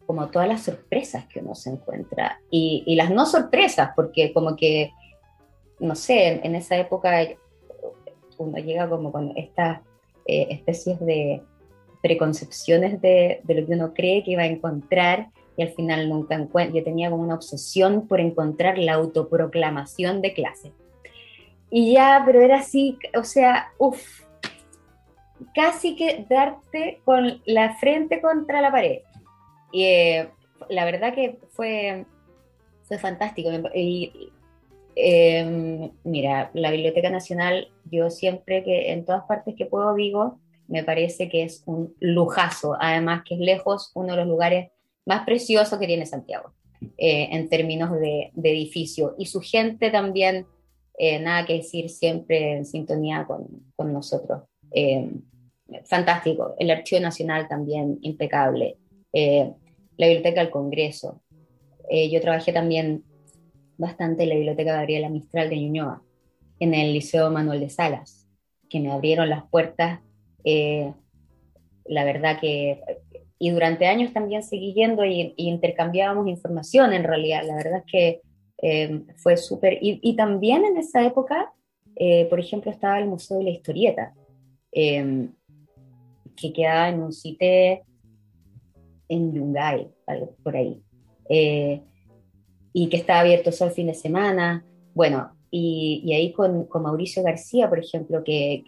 [0.06, 4.92] como todas las sorpresas que uno se encuentra y, las no sorpresas, porque como que,
[5.80, 7.28] no sé, en, esa época
[8.38, 9.82] uno llega como con estas
[10.26, 11.42] eh, especies de
[12.02, 16.78] preconcepciones de, lo que uno cree que iba a encontrar y al final nunca encuentro,
[16.78, 20.74] yo tenía como una obsesión por encontrar la autoproclamación de clase.
[21.72, 24.22] Y ya, pero era así, o sea, uff,
[25.54, 29.00] casi que darte con la frente contra la pared.
[29.72, 30.30] Y eh,
[30.70, 32.06] la verdad que fue,
[32.84, 33.50] fue fantástico.
[34.96, 40.84] Em, mira, la Biblioteca Nacional, yo siempre que en todas partes que puedo digo, me
[40.84, 42.76] parece que es un lujazo.
[42.80, 44.72] Además que es lejos uno de los lugares
[45.06, 46.54] más precioso que tiene Santiago
[46.98, 49.16] eh, en términos de, edificio.
[49.18, 50.46] Y su gente también,
[50.98, 54.44] eh, nada que decir, siempre en sintonía con, con nosotros.
[54.72, 55.10] Eh,
[55.86, 56.56] fantástico.
[56.60, 58.78] El Archivo Nacional también impecable.
[59.14, 61.22] la Biblioteca del Congreso.
[61.90, 63.04] yo trabajé también
[63.78, 66.02] bastante la Biblioteca Gabriela Mistral de Ñuñoa,
[66.60, 68.28] en el Liceo Manuel de Salas,
[68.70, 70.00] que me abrieron las puertas.
[71.88, 72.82] la verdad que
[73.38, 77.44] y durante años también seguí yendo y, intercambiábamos información en realidad.
[77.46, 78.22] La verdad es que
[78.62, 79.78] eh, fue súper...
[79.82, 81.52] Y, también en esa época,
[81.96, 84.14] eh, por ejemplo, estaba el Museo de la Historieta,
[84.72, 85.32] em,
[86.36, 87.48] que quedaba en un sitio
[89.08, 89.92] en Yungay,
[90.44, 90.82] por ahí,
[91.30, 91.82] eh,
[92.76, 94.66] y que estaba abierto solo el fin de semana.
[94.94, 98.66] Bueno, y, ahí con, con, Mauricio García, por ejemplo, que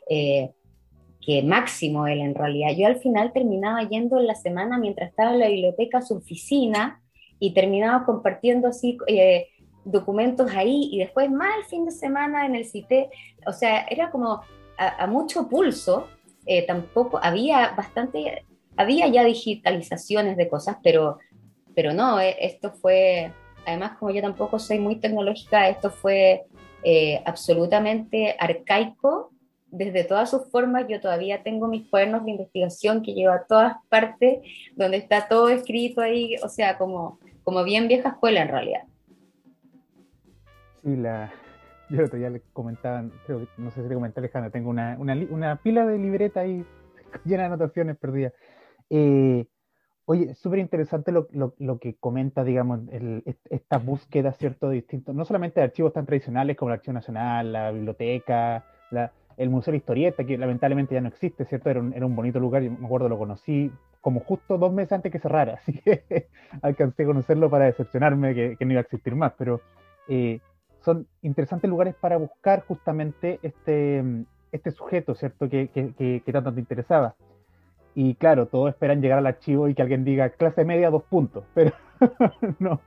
[1.28, 2.70] que máximo él en realidad.
[2.78, 6.16] Yo al final terminaba yendo en la semana mientras estaba en la biblioteca a su
[6.16, 7.02] oficina
[7.38, 9.48] y terminaba compartiendo así eh,
[9.84, 13.10] documentos ahí y después más el fin de semana en el CITE.
[13.46, 14.40] O sea, era como
[14.78, 16.08] a, mucho pulso.
[16.46, 18.46] Eh, tampoco había bastante,
[18.78, 21.18] había ya digitalizaciones de cosas, pero,
[21.76, 23.34] pero no, eh, esto fue,
[23.68, 26.46] además como yo tampoco soy muy tecnológica, esto fue
[27.26, 29.32] absolutamente arcaico
[29.70, 33.76] desde todas sus formas, yo todavía tengo mis cuadernos de investigación que llevo a todas
[33.90, 34.40] partes,
[34.76, 38.82] donde está todo escrito ahí, o sea, como, como bien vieja escuela en realidad.
[40.84, 41.32] Sí, la,
[41.90, 45.16] yo otro día le comentaban, creo no sé si le comenté Alejandra, tengo una, una,
[45.30, 46.66] una, pila de libreta ahí
[47.26, 48.34] llena de anotaciones perdidas.
[48.90, 49.46] Eh,
[50.10, 55.14] oye, súper interesante lo, lo, lo, que comenta, digamos, el, esta búsqueda, ¿cierto?, de distintos,
[55.14, 59.74] no solamente de archivos tan tradicionales como el Archivo Nacional, la biblioteca, la, el Museo
[59.74, 61.70] de Historieta, que lamentablemente ya no existe, ¿cierto?
[61.70, 64.94] Era un, era un bonito lugar, yo me acuerdo, lo conocí como justo dos meses
[64.94, 66.28] antes que cerrara, así que
[66.62, 69.60] alcancé a conocerlo para decepcionarme que, no iba a existir más, pero
[70.08, 70.40] eh,
[70.80, 74.02] son interesantes lugares para buscar justamente este,
[74.54, 75.50] este sujeto, ¿cierto?
[75.50, 77.16] Que, que, que, tanto te interesaba.
[78.00, 81.46] Y claro, todos esperan llegar al archivo y que alguien diga clase media, dos puntos,
[81.56, 81.72] pero
[82.60, 82.80] no,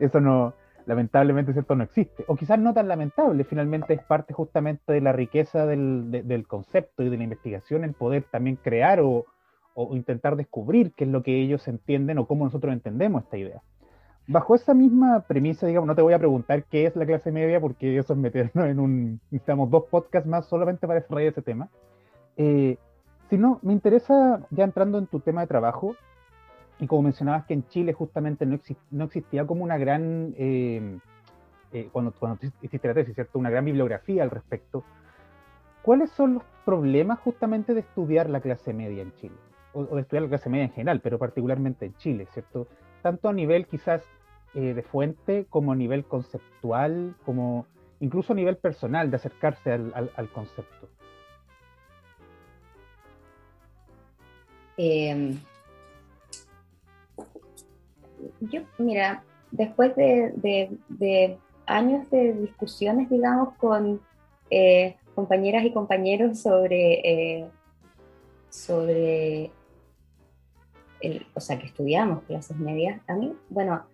[0.00, 0.54] eso no,
[0.86, 2.24] lamentablemente cierto no existe.
[2.26, 7.10] O quizás no tan lamentable, finalmente es parte justamente de la riqueza del, concepto y
[7.10, 9.24] de la investigación el poder también crear o,
[9.92, 13.62] intentar descubrir qué es lo que ellos entienden o cómo nosotros entendemos esta idea.
[14.26, 17.60] Bajo esa misma premisa, digamos, no te voy a preguntar qué es la clase media,
[17.60, 21.68] porque eso es meternos en un, necesitamos dos podcasts más solamente para desarrollar ese tema.
[22.36, 22.78] Eh,
[23.30, 25.94] sino, me interesa, ya entrando en tu tema de trabajo,
[26.80, 28.58] y como mencionabas que en Chile justamente no,
[28.90, 30.98] no existía como una gran, eh,
[31.72, 33.38] eh, cuando, cuando hiciste la tesis, ¿cierto?
[33.38, 34.82] Una gran bibliografía al respecto.
[35.82, 39.36] ¿Cuáles son los problemas justamente de estudiar la clase media en Chile?
[39.72, 42.66] O, de estudiar la clase media en general, pero particularmente en Chile, ¿cierto?
[43.02, 44.02] Tanto a nivel quizás
[44.54, 47.66] eh, de fuente como a nivel conceptual, como
[48.00, 50.88] incluso a nivel personal de acercarse al concepto.
[54.82, 55.34] Eh,
[58.40, 64.00] yo, mira, después de, años de discusiones, digamos, con
[64.48, 67.46] eh, compañeras y compañeros sobre, eh,
[68.48, 69.50] sobre
[71.02, 73.84] el, o sea, que estudiamos clases medias, a mí, bueno,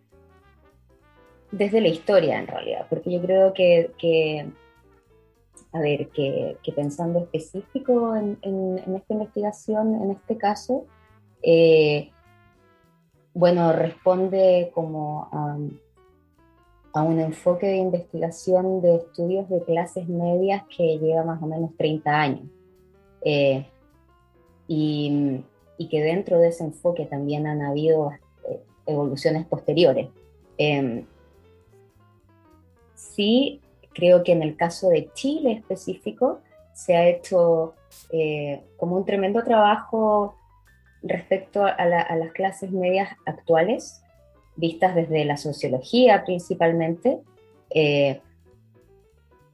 [1.51, 4.51] desde la historia en realidad, porque yo creo que,
[5.77, 8.39] a ver, que, pensando específico en,
[8.97, 10.87] esta investigación, en este caso,
[11.43, 12.11] eh,
[13.35, 21.25] bueno, responde como a, un enfoque de investigación de estudios de clases medias que lleva
[21.25, 22.49] más o menos 30 años.
[23.23, 23.67] Eh,
[24.67, 25.45] y,
[25.91, 28.13] que dentro de ese enfoque también han habido
[28.49, 30.09] eh, evoluciones posteriores.
[30.57, 31.05] Em,
[32.95, 33.61] sí,
[33.97, 36.41] creo que en el caso de Chile específico
[36.75, 37.75] se ha hecho
[38.13, 40.37] eh, como un tremendo trabajo
[41.03, 44.03] respecto a, las clases medias actuales,
[44.57, 47.21] vistas desde la sociología principalmente,
[47.71, 48.21] eh,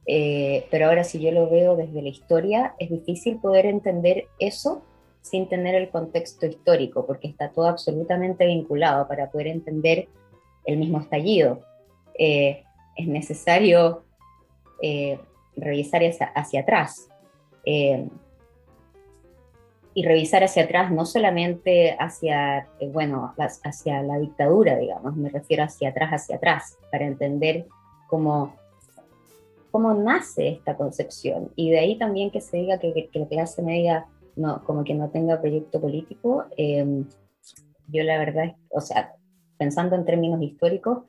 [0.05, 4.83] eh, pero ahora si yo lo veo desde la historia, es difícil poder entender eso
[5.21, 10.09] sin tener el contexto histórico, porque está todo absolutamente vinculado para poder entender
[10.65, 11.61] el mismo estallido.
[12.19, 12.63] Eh,
[12.97, 14.02] es necesario
[15.55, 16.01] revisar
[16.35, 17.09] hacia, atrás
[19.95, 25.63] y revisar hacia atrás, no solamente hacia, eh, bueno, hacia la dictadura, digamos, me refiero
[25.63, 27.67] hacia atrás, hacia atrás, para entender
[28.07, 28.55] cómo,
[29.71, 31.51] cómo nace esta concepción.
[31.55, 34.95] Y de ahí también que se diga que, que la clase media no, como que
[34.95, 37.05] no tenga proyecto político, em,
[37.87, 39.13] yo la verdad, o sea,
[39.57, 41.03] pensando en términos históricos,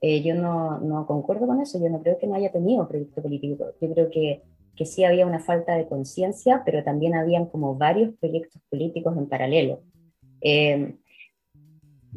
[0.00, 3.22] eh, yo no, no concuerdo con eso, yo no creo que no haya tenido proyecto
[3.22, 4.42] político, yo creo que
[4.80, 9.28] que sí había una falta de conciencia, pero también habían como varios proyectos políticos en
[9.28, 9.82] paralelo.
[10.40, 10.96] Eh,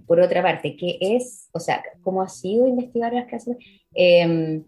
[0.08, 3.58] por otra parte, ¿qué es, o sea, cómo ha sido investigar las clases?
[3.93, 4.64] Eh,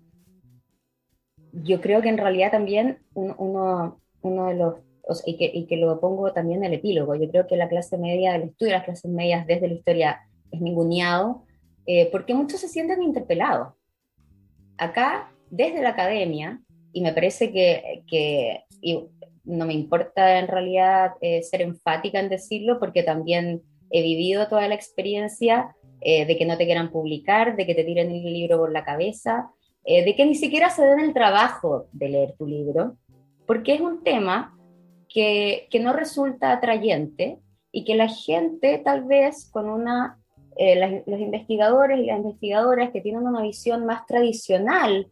[1.53, 4.75] yo creo que en realidad también uno, uno de los,
[5.25, 7.97] y, que, y, que, lo pongo también en el epílogo, yo creo que la clase
[7.97, 10.19] media, el estudio de las clases medias desde la historia
[10.51, 11.45] es ninguneado,
[11.85, 13.73] eh, porque muchos se sienten interpelados.
[14.77, 16.61] Acá, desde la academia,
[16.91, 18.63] y me parece que,
[19.43, 23.61] no me importa en realidad eh, ser enfática en decirlo, porque también
[23.91, 27.83] he vivido toda la experiencia eh, de que no te quieran publicar, de que te
[27.83, 29.49] tiren el libro por la cabeza,
[29.85, 32.97] de que ni siquiera se den el trabajo de leer tu libro,
[33.45, 34.57] porque es un tema
[35.07, 37.37] que, que no resulta atrayente
[37.71, 40.17] y que la gente tal vez con una,
[40.57, 45.07] eh, los investigadores y las investigadoras que tienen una visión más tradicional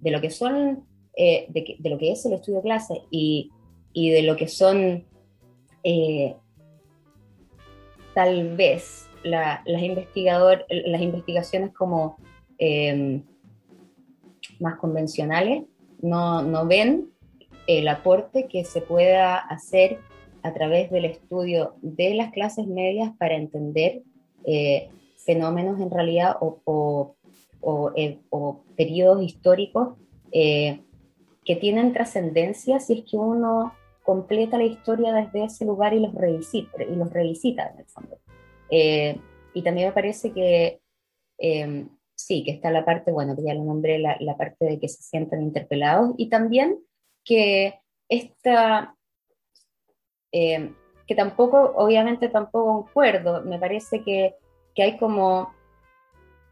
[0.00, 0.84] de lo que son,
[1.16, 3.50] eh, de, de, lo que es el estudio clase y,
[3.92, 5.04] y de lo que son
[5.84, 6.34] eh,
[8.14, 12.16] tal vez la, las, investigador, las investigaciones como
[14.58, 15.62] más convencionales,
[16.00, 17.10] no, no ven
[17.68, 20.00] el aporte que se pueda hacer
[20.42, 24.02] a través del estudio de las clases medias para entender
[24.50, 28.18] eh, fenómenos en realidad o, o, eh,
[28.76, 29.96] periodos históricos
[30.32, 30.80] eh,
[31.44, 33.74] que tienen trascendencia si es que uno
[34.04, 38.18] completa la historia desde ese lugar y los revisita, y los revisita en el fondo.
[38.70, 40.80] y también me parece que
[42.14, 44.88] sí, que está la parte, bueno, que ya lo nombré, la, la parte de que
[44.88, 46.78] se sientan interpelados y también
[47.24, 47.74] que
[48.08, 48.96] esta
[50.32, 50.72] eh,
[51.08, 54.36] que tampoco, obviamente tampoco concuerdo, me parece que,
[54.74, 55.54] que hay como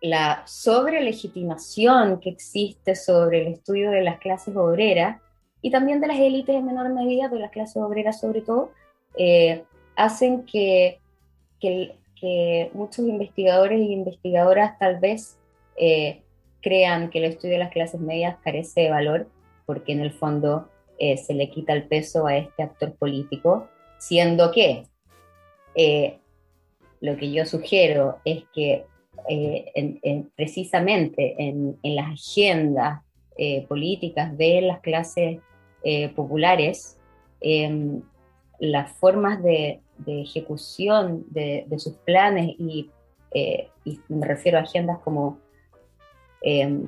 [0.01, 5.21] la sobrelegitimación que existe sobre el estudio de las clases obreras
[5.61, 8.73] y también de las élites en menor medida, de las clases obreras sobre todo,
[9.19, 11.01] eh, hacen que,
[11.61, 15.39] que, que, muchos investigadores y investigadoras tal vez
[15.77, 16.23] eh,
[16.63, 19.29] crean que el estudio de las clases medias carece de valor,
[19.67, 23.69] porque en el fondo eh, se le quita el peso a este actor político,
[24.07, 24.85] siendo que
[25.75, 26.19] eh,
[27.01, 28.85] lo que yo sugiero es que
[29.29, 33.03] eh, precisamente en, las agendas
[33.69, 35.41] políticas de las clases
[36.15, 36.99] populares,
[37.41, 38.01] em,
[38.59, 42.91] las formas de, ejecución de, sus planes y,
[44.09, 45.39] me refiero a agendas como
[46.41, 46.87] em,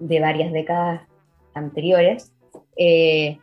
[0.00, 1.02] de varias décadas
[1.54, 2.32] anteriores,
[2.76, 3.38] eh,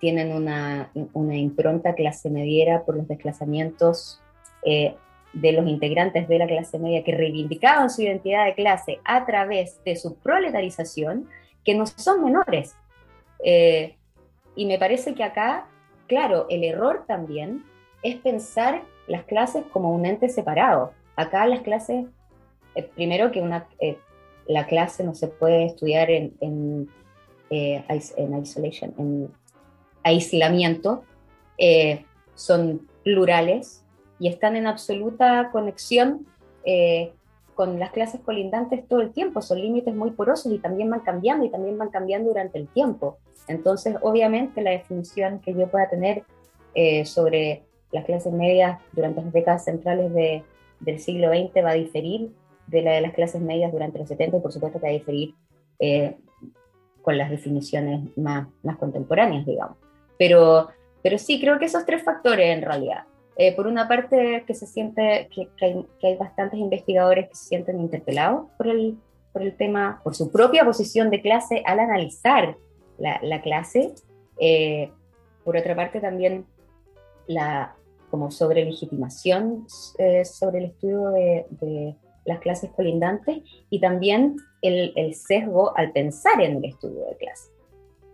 [0.00, 4.20] tienen una, una, impronta clase mediera por los desplazamientos
[4.64, 4.94] eh,
[5.32, 9.82] de los integrantes de la clase media que reivindicaban su identidad de clase a través
[9.84, 11.28] de su proletarización,
[11.64, 12.76] que no son menores.
[13.44, 13.96] Eh,
[14.54, 15.66] y me parece que acá,
[16.06, 17.64] claro, el error también
[18.02, 20.92] es pensar las clases como un ente separado.
[21.16, 22.06] Acá las clases,
[22.94, 23.66] primero que una,
[24.46, 26.88] la clase no se puede estudiar en
[27.48, 27.84] eh,
[28.16, 29.30] en isolation, en
[30.06, 31.02] aislamiento,
[31.58, 32.04] eh,
[32.34, 33.84] son plurales
[34.18, 36.26] y están en absoluta conexión
[36.64, 37.12] eh,
[37.54, 39.42] con las clases colindantes todo el tiempo.
[39.42, 43.18] Son límites muy porosos y también van cambiando y también van cambiando durante el tiempo.
[43.48, 46.24] Entonces, obviamente, la definición que yo pueda tener
[47.04, 50.44] sobre las clases medias durante las décadas centrales de,
[50.80, 52.32] del siglo XX va a diferir
[52.66, 54.92] de la de las clases medias durante los 70 y por supuesto que va a
[54.92, 55.34] diferir
[57.00, 59.78] con las definiciones más, más contemporáneas, digamos.
[60.18, 60.68] Pero,
[61.02, 63.04] pero sí, creo que esos tres factores en realidad.
[63.36, 67.48] Eh, por una parte, que se siente que, hay, que, hay, bastantes investigadores que se
[67.48, 68.96] sienten interpelados por el,
[69.32, 72.56] por el tema, por su propia posición de clase al analizar
[72.98, 73.94] la, la clase.
[74.40, 74.90] Eh,
[75.44, 76.46] por otra parte, también
[77.26, 77.74] la
[78.10, 79.66] como sobre legitimación
[79.98, 85.92] eh, sobre el estudio de, de, las clases colindantes y también el, el sesgo al
[85.92, 87.50] pensar en el estudio de clase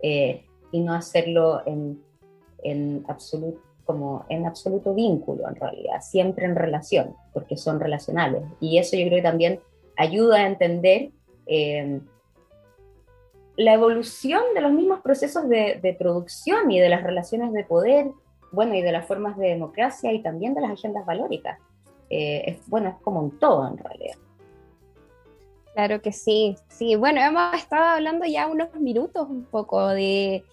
[0.03, 2.03] eh, y no hacerlo en,
[2.63, 8.41] en, absoluto, como en absoluto vínculo en realidad, siempre en relación, porque son relacionales.
[8.59, 9.59] Y eso yo creo que también
[9.95, 11.11] ayuda a entender
[11.45, 12.01] eh,
[13.55, 18.09] la evolución de los mismos procesos de, producción y de las relaciones de poder,
[18.51, 21.59] bueno, y de las formas de democracia y también de las agendas valóricas.
[22.09, 24.17] Eh, bueno, es como un todo en realidad.
[25.75, 26.95] Claro que sí, sí.
[26.95, 30.43] Bueno, hemos estado hablando ya unos minutos un poco de,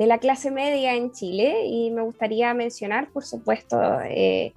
[0.00, 4.54] de la clase media en Chile y me gustaría mencionar, por supuesto, eh,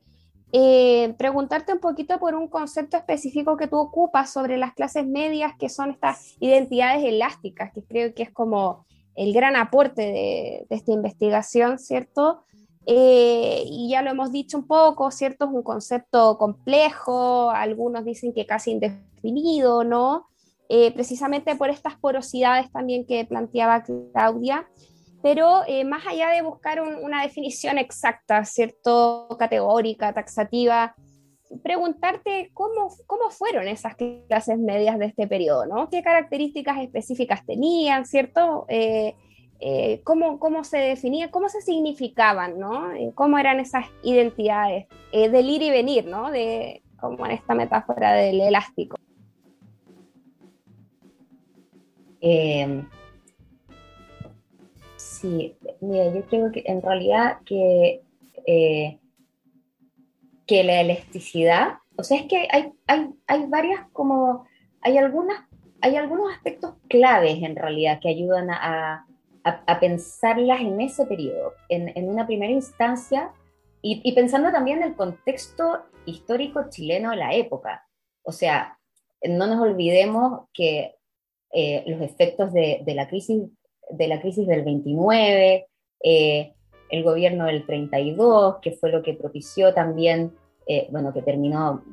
[0.52, 5.54] Eh, preguntarte un poquito por un concepto específico que tú ocupas sobre las clases medias,
[5.60, 10.92] que son estas identidades elásticas, que creo que es como el gran aporte de, esta
[10.92, 12.44] investigación, ¿cierto?
[12.86, 15.46] Eh, y ya lo hemos dicho un poco, ¿cierto?
[15.46, 20.26] Es un concepto complejo, algunos dicen que casi indefinido, ¿no?
[20.94, 24.70] precisamente por estas porosidades también que planteaba Claudia.
[25.24, 29.28] Pero más allá de buscar una definición exacta, ¿cierto?
[29.40, 30.96] Categórica, taxativa,
[31.64, 33.96] preguntarte cómo, cómo fueron esas
[34.28, 35.90] clases medias de este periodo, ¿no?
[35.90, 38.66] ¿Qué características específicas tenían, ¿cierto?
[38.70, 39.16] Eh,
[39.60, 42.94] eh, cómo, cómo, se definían, cómo se significaban, ¿no?
[42.94, 46.32] Eh, cómo eran esas identidades del ir y venir, ¿no?
[46.32, 48.98] De, como en esta metáfora del elástico.
[54.98, 58.02] sí, mira, yo creo que en realidad que
[60.50, 64.48] que la elasticidad, o sea, es que hay, hay, hay varias como,
[64.82, 65.44] hay algunas,
[65.80, 69.06] hay algunos aspectos claves en realidad que ayudan a,
[69.80, 73.32] pensarlas en ese periodo, en, en una primera instancia,
[73.82, 77.86] y, pensando también en el contexto histórico chileno de la época.
[78.24, 78.78] O sea,
[79.24, 80.96] no nos olvidemos que
[81.54, 83.44] eh, los efectos de, la crisis,
[83.90, 85.68] de la crisis del 29,
[86.04, 86.54] eh,
[86.90, 90.36] el gobierno del 32, que fue lo que propició también,
[90.68, 91.84] eh, bueno, que terminó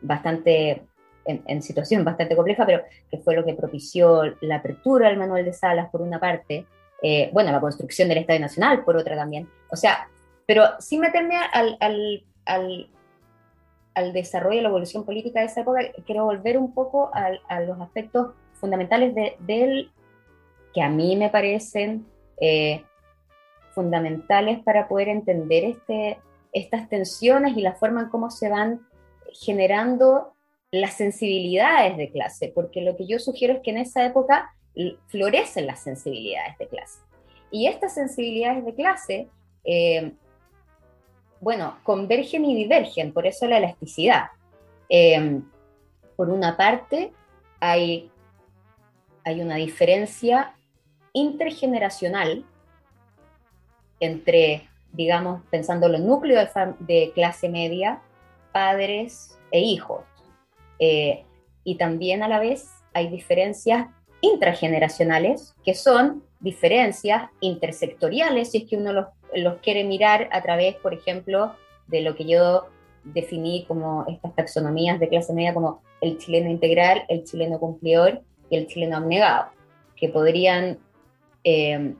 [0.00, 0.82] bastante
[1.24, 5.52] en, situación bastante compleja, pero que fue lo que propició la apertura del manual de
[5.52, 6.66] salas por una parte,
[7.02, 9.48] eh, bueno, la construcción del Estado Nacional por otra también.
[9.70, 10.08] O sea,
[10.46, 12.88] pero sin meterme al, al, al,
[13.94, 17.80] al desarrollo y la evolución política de esa época, quiero volver un poco a, los
[17.80, 19.90] aspectos fundamentales de, él,
[20.74, 22.06] que a mí me parecen
[22.40, 22.84] eh,
[23.74, 26.18] fundamentales para poder entender este,
[26.52, 28.86] estas tensiones y la forma en cómo se van
[29.32, 30.32] generando
[30.70, 34.54] las sensibilidades de clase, porque lo que yo sugiero es que en esa época
[35.06, 37.00] florecen las sensibilidades de clase.
[37.50, 39.28] Y estas sensibilidades de clase,
[39.64, 40.12] eh,
[41.40, 44.26] bueno, convergen y divergen, por eso la elasticidad.
[44.88, 45.40] Eh,
[46.16, 47.12] por una parte,
[47.60, 48.10] hay,
[49.24, 50.54] hay una diferencia
[51.12, 52.44] intergeneracional
[54.00, 56.48] entre, digamos, pensando los núcleos
[56.80, 58.00] de, clase media,
[58.52, 60.04] padres e hijos.
[60.78, 61.24] Eh,
[61.64, 63.88] y también a la vez hay diferencias
[64.20, 70.76] intrageneracionales, que son diferencias intersectoriales, si es que uno los, los, quiere mirar a través,
[70.76, 71.54] por ejemplo,
[71.86, 72.68] de lo que yo
[73.04, 78.56] definí como estas taxonomías de clase media como el chileno integral, el chileno cumplidor y
[78.56, 79.50] el chileno abnegado,
[79.96, 80.78] que podrían
[81.44, 81.94] eh,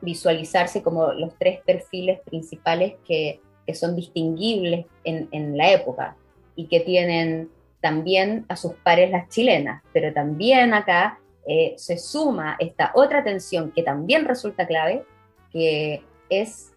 [0.00, 3.40] visualizarse como los tres perfiles principales que,
[3.74, 6.16] son distinguibles en, la época
[6.56, 7.50] y que tienen
[7.82, 11.18] también a sus pares las chilenas, pero también acá
[11.50, 15.06] eh, se suma esta otra tensión que también resulta clave,
[15.50, 16.74] que es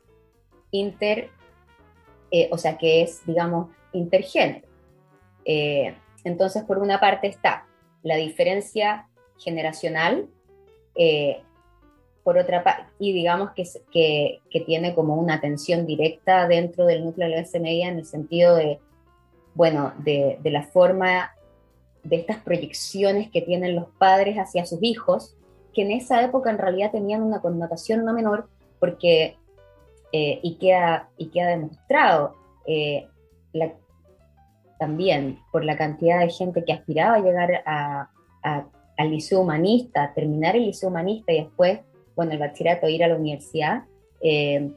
[0.71, 1.29] inter,
[2.31, 4.65] eh, o sea, que es, digamos, intergénero.
[5.43, 5.93] Eh,
[6.23, 7.67] entonces, por una parte está
[8.01, 10.29] la diferencia generacional,
[12.23, 17.27] por otra parte, y digamos que, que, tiene como una atención directa dentro del núcleo
[17.27, 18.79] de la media en el sentido de,
[19.53, 21.31] bueno, de, la forma,
[22.03, 25.35] de estas proyecciones que tienen los padres hacia sus hijos,
[25.73, 28.49] que en esa época en realidad tenían una connotación no menor,
[28.79, 29.37] porque,
[30.11, 32.35] eh, y, queda, y demostrado,
[32.65, 33.07] eh,
[34.79, 38.09] también por la cantidad de gente que aspiraba a llegar a,
[38.97, 41.81] al liceo humanista, terminar el liceo humanista y después
[42.15, 43.83] bueno, el bachillerato, ir a la universidad,
[44.21, 44.71] eh,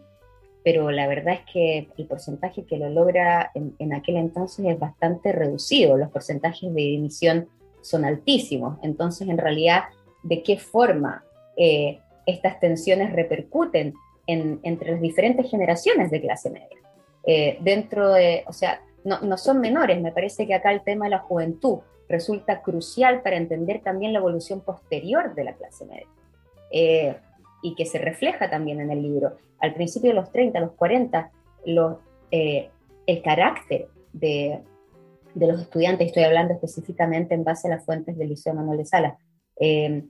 [0.65, 5.31] pero la verdad es que el porcentaje que lo logra en, aquel entonces es bastante
[5.31, 7.49] reducido, los porcentajes de admisión
[7.83, 9.85] son altísimos, entonces en realidad,
[10.23, 11.23] ¿de qué forma
[11.59, 13.93] eh, estas tensiones repercuten
[14.27, 16.79] entre las diferentes generaciones de clase media?
[17.27, 21.05] Eh, dentro de, o sea, no, no son menores, me parece que acá el tema
[21.05, 26.09] de la juventud resulta crucial para entender también la evolución posterior de la clase media.
[26.71, 27.17] Eh,
[27.65, 29.39] y que se refleja también en el libro.
[29.59, 31.33] Al principio de los 30, los 40,
[32.31, 32.71] eh,
[33.07, 34.61] el carácter de,
[35.35, 39.17] los estudiantes, estoy hablando específicamente en base a las fuentes del Liceo Manuel de Sala,
[39.59, 40.05] eh,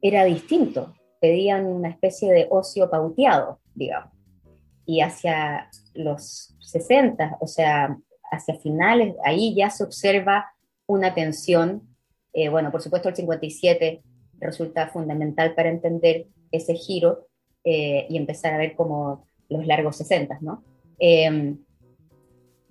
[0.00, 4.12] era distinto, pedían una especie de ocio pauteado, digamos.
[4.86, 7.98] Y hacia los 60, o sea,
[8.30, 10.52] hacia finales, ahí ya se observa
[10.86, 11.82] una tensión,
[12.48, 14.04] bueno, por supuesto el 57
[14.40, 17.26] resulta fundamental para entender ese giro
[17.64, 20.64] eh, y empezar a ver como los largos 60, ¿no?
[20.98, 21.58] Em,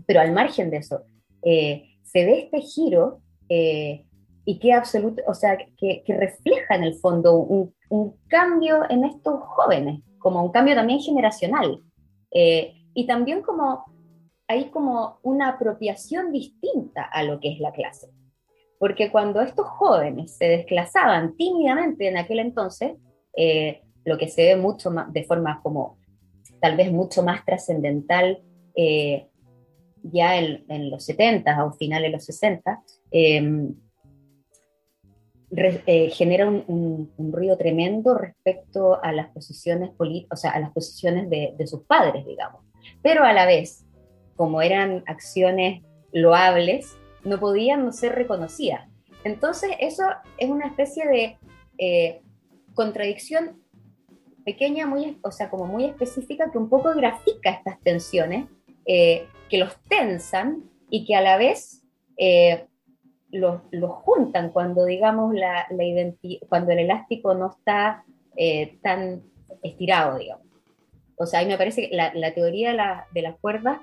[0.05, 1.03] pero al margen de eso,
[1.43, 4.05] eh, se ve este giro eh,
[4.45, 7.73] y que absoluto, o sea, que, refleja en el fondo un,
[8.27, 11.79] cambio en estos jóvenes, como un cambio también generacional,
[12.31, 13.85] y también como
[14.47, 18.09] hay como una apropiación distinta a lo que es la clase.
[18.79, 22.93] Porque cuando estos jóvenes se desclasaban tímidamente en aquel entonces,
[23.35, 25.99] eh, lo que se ve mucho de forma como
[26.61, 28.41] tal vez mucho más trascendental
[28.75, 29.27] eh,
[30.01, 33.75] ya en, los 70 o finales de los 60, em,
[35.51, 41.53] eh, genera un, ruido tremendo respecto a las posiciones o sea, a las posiciones de,
[41.57, 42.61] de, sus padres, digamos.
[43.01, 43.85] Pero a la vez,
[44.35, 48.87] como eran acciones loables, no podían no ser reconocidas.
[49.23, 50.03] Entonces, eso
[50.37, 51.37] es una especie de
[51.77, 52.21] eh,
[52.73, 53.61] contradicción
[54.45, 58.47] pequeña, muy, o sea, como muy específica, que un poco grafica estas tensiones,
[58.85, 61.83] eh, que los tensan y que a la vez
[62.17, 62.67] eh,
[63.31, 63.61] los,
[64.03, 65.83] juntan cuando, digamos, la, la
[66.47, 68.03] cuando el elástico no está
[68.81, 69.21] tan
[69.61, 70.47] estirado, digamos.
[71.17, 73.79] O sea, a mí me parece que la, teoría de, la, de las cuerdas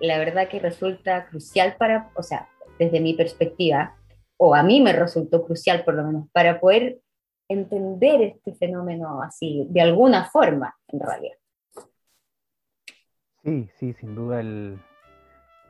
[0.00, 3.96] la verdad que resulta crucial para, o sea, desde mi perspectiva,
[4.36, 7.00] o a mí me resultó crucial por lo menos, para poder
[7.48, 11.36] entender este fenómeno así, de alguna forma, en realidad.
[13.44, 14.78] Sí, sí, sin duda el...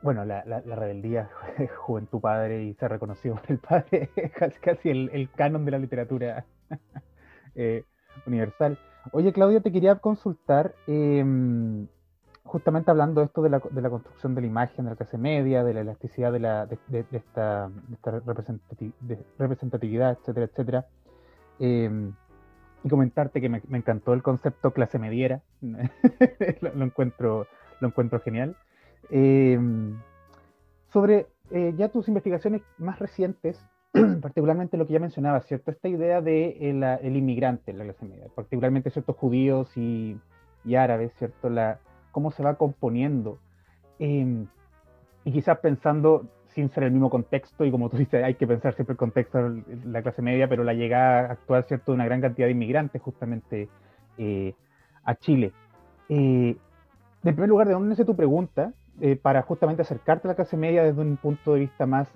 [0.02, 1.28] Bueno, la, la, rebeldía
[1.78, 4.10] juventud padre y ser reconocido por el padre
[4.60, 6.44] casi el, canon de la literatura
[7.54, 7.84] eh,
[8.26, 8.78] universal.
[9.12, 11.86] Oye, Claudia, te quería consultar, em,
[12.46, 15.64] justamente hablando esto de la, de la, construcción de la imagen de la clase media,
[15.64, 18.10] de la elasticidad de, la, de, esta, esta
[19.38, 20.86] representatividad, etcétera, etcétera.
[21.58, 22.12] Em,
[22.84, 27.46] y comentarte que me, encantó el concepto clase mediera, lo, encuentro,
[27.80, 28.56] lo encuentro genial.
[29.10, 29.98] Em,
[30.92, 33.64] sobre eh, ya tus investigaciones más recientes,
[34.22, 35.70] particularmente lo que ya mencionaba, ¿cierto?
[35.70, 40.16] Esta idea de el, el inmigrante en la clase media, particularmente ciertos judíos y,
[40.64, 41.50] y árabes, ¿cierto?
[41.50, 41.80] La,
[42.16, 43.38] cómo se va componiendo.
[43.98, 44.46] Em,
[45.22, 48.72] y quizás pensando sin ser el mismo contexto, y como tú dices, hay que pensar
[48.72, 52.22] siempre el contexto de la clase media, pero la llegada actual, ¿cierto?, de una gran
[52.22, 53.68] cantidad de inmigrantes justamente
[54.16, 54.54] eh,
[55.04, 55.52] a Chile.
[56.08, 56.56] Eh,
[57.22, 58.72] en primer lugar, ¿de dónde nace tu pregunta?
[59.02, 62.08] Eh, para justamente acercarte a la clase media desde un punto de vista más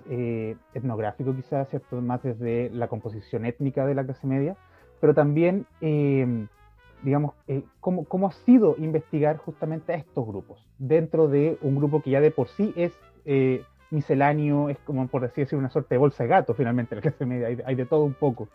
[0.73, 2.01] etnográfico, quizás, ¿cierto?
[2.01, 4.55] Más desde la composición étnica de la clase media,
[4.99, 6.47] pero también em,
[7.03, 12.01] digamos, eh, cómo, cómo, ha sido investigar justamente a estos grupos, dentro de un grupo
[12.01, 12.93] que ya de por sí es
[13.25, 17.25] eh, misceláneo, es como por decir una suerte de bolsa de gato finalmente, la clase
[17.25, 18.47] media, hay, de todo un poco.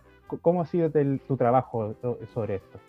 [0.43, 0.91] ¿Cómo ha sido
[1.29, 1.95] tu trabajo
[2.35, 2.81] sobre esto?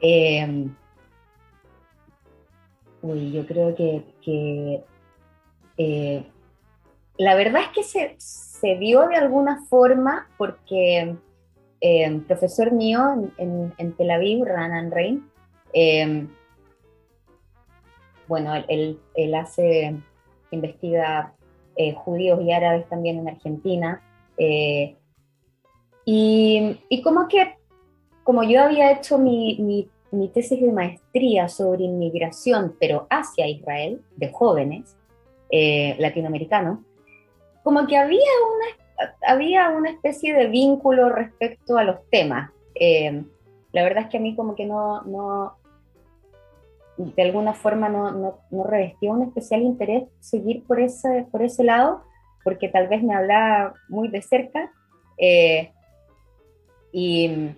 [0.00, 0.72] Em,
[3.02, 4.84] uy, yo creo que,
[5.76, 6.24] eh,
[7.18, 11.16] la verdad es que se, se dio de alguna forma porque
[11.80, 15.30] eh, profesor mío en, Tel Aviv, Ranan Rein,
[15.72, 16.26] eh,
[18.28, 18.98] bueno, él,
[19.34, 19.96] hace,
[20.50, 21.32] investiga
[21.76, 24.02] eh, judíos y árabes también en Argentina.
[26.04, 27.56] Y, como que,
[28.24, 34.30] como yo había hecho mi, mi, tesis de maestría sobre inmigración, pero hacia Israel, de
[34.30, 34.96] jóvenes
[35.50, 36.80] latinoamericanos,
[37.62, 38.79] como que había una
[39.26, 42.50] había una especie de vínculo respecto a los temas.
[42.74, 43.24] Eh,
[43.72, 45.56] la verdad es que a mí como que no, no
[46.96, 51.64] de alguna forma no, no, no, revestía un especial interés seguir por ese, por ese
[51.64, 52.02] lado,
[52.44, 54.70] porque tal vez me hablaba muy de cerca.
[55.18, 55.72] Eh,
[56.92, 57.54] y,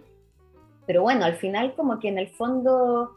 [0.87, 3.17] pero bueno, al final como que en el fondo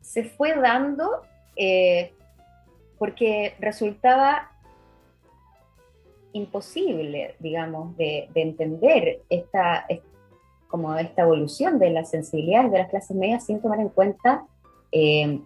[0.00, 1.22] se fue dando
[1.56, 2.12] eh,
[2.98, 4.51] porque resultaba
[6.32, 9.86] imposible, digamos, de, entender esta,
[10.68, 14.46] como esta evolución de las sensibilidades de las clases medias sin tomar en cuenta
[14.90, 15.40] eh,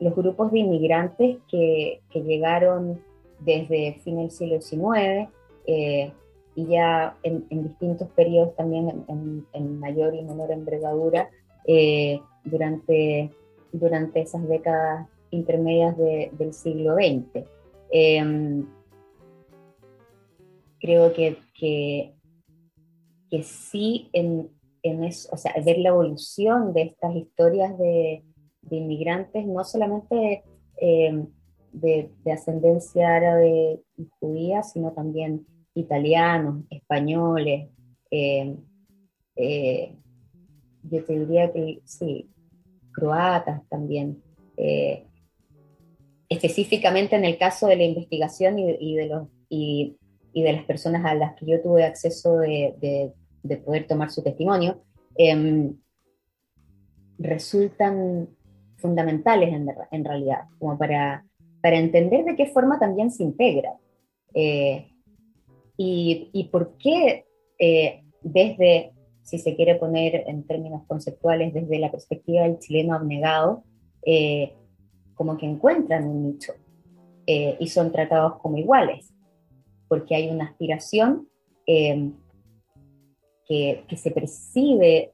[0.00, 3.00] los grupos de inmigrantes que, llegaron
[3.40, 5.28] desde fin del siglo XIX
[5.66, 6.12] eh,
[6.54, 11.28] y ya en, distintos periodos también en, mayor y menor envergadura
[11.66, 13.30] eh, durante,
[13.72, 17.44] durante esas décadas intermedias del siglo XX
[20.84, 21.38] creo que,
[23.30, 24.50] que, sí, en,
[24.82, 28.22] eso, o sea, ver la evolución de estas historias de,
[28.70, 30.44] inmigrantes, no solamente
[30.76, 31.24] eh,
[31.72, 37.70] de, ascendencia árabe y judía, sino también italianos, españoles,
[38.10, 38.54] eh,
[39.36, 39.96] eh,
[40.82, 42.28] yo te diría que sí,
[42.92, 44.22] croatas también.
[46.28, 49.28] específicamente en el caso de la investigación y, de los
[50.42, 53.12] de las personas a las que yo tuve acceso de,
[53.42, 54.82] de, poder tomar su testimonio,
[55.16, 55.76] em,
[57.18, 58.28] resultan
[58.76, 61.24] fundamentales en, en, realidad, como para,
[61.62, 63.74] para entender de qué forma también se integra.
[64.34, 64.90] Eh,
[65.76, 67.24] y, y, por qué
[67.58, 73.64] eh, desde, si se quiere poner en términos conceptuales, desde la perspectiva del chileno abnegado,
[74.04, 74.52] eh,
[75.14, 76.52] como que encuentran un nicho
[77.26, 79.13] y son tratados como iguales,
[79.88, 81.28] porque hay una aspiración
[81.66, 82.12] que,
[83.46, 85.12] que, se percibe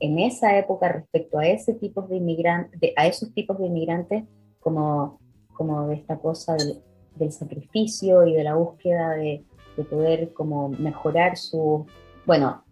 [0.00, 4.24] en esa época respecto a ese tipo de a esos tipos de inmigrantes
[4.60, 5.20] como,
[5.54, 6.82] como de esta cosa del,
[7.16, 9.44] del sacrificio y de la búsqueda de,
[9.76, 11.86] de, poder como mejorar su,
[12.26, 12.64] bueno,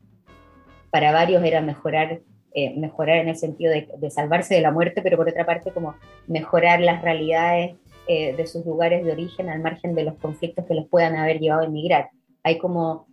[0.91, 2.21] para varios era mejorar,
[2.55, 5.73] eh, mejorar en el sentido de, de, salvarse de la muerte, pero por otra parte
[5.73, 5.95] como
[6.27, 7.77] mejorar las realidades
[8.09, 11.39] eh, de sus lugares de origen al margen de los conflictos que los puedan haber
[11.41, 12.11] llevado a emigrar.
[12.43, 13.07] Hay como,